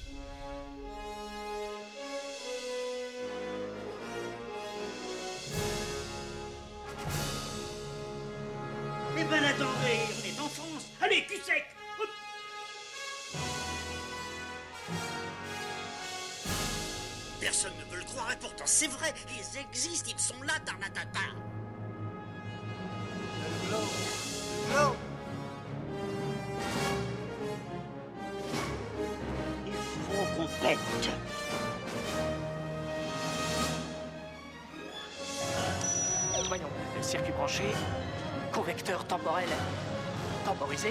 C'est 18.78 18.88
vrai, 18.88 19.14
ils 19.30 19.58
existent, 19.58 20.10
ils 20.14 20.20
sont 20.20 20.42
là, 20.42 20.52
Tarnatata. 20.62 21.18
Il 29.66 29.72
faut 29.72 30.26
qu'on 30.36 30.46
pète. 30.62 30.78
Voyons, 36.46 36.68
le 36.94 37.02
circuit 37.02 37.32
branché, 37.32 37.64
convecteur 38.52 39.06
temporel 39.06 39.48
temporisé, 40.44 40.90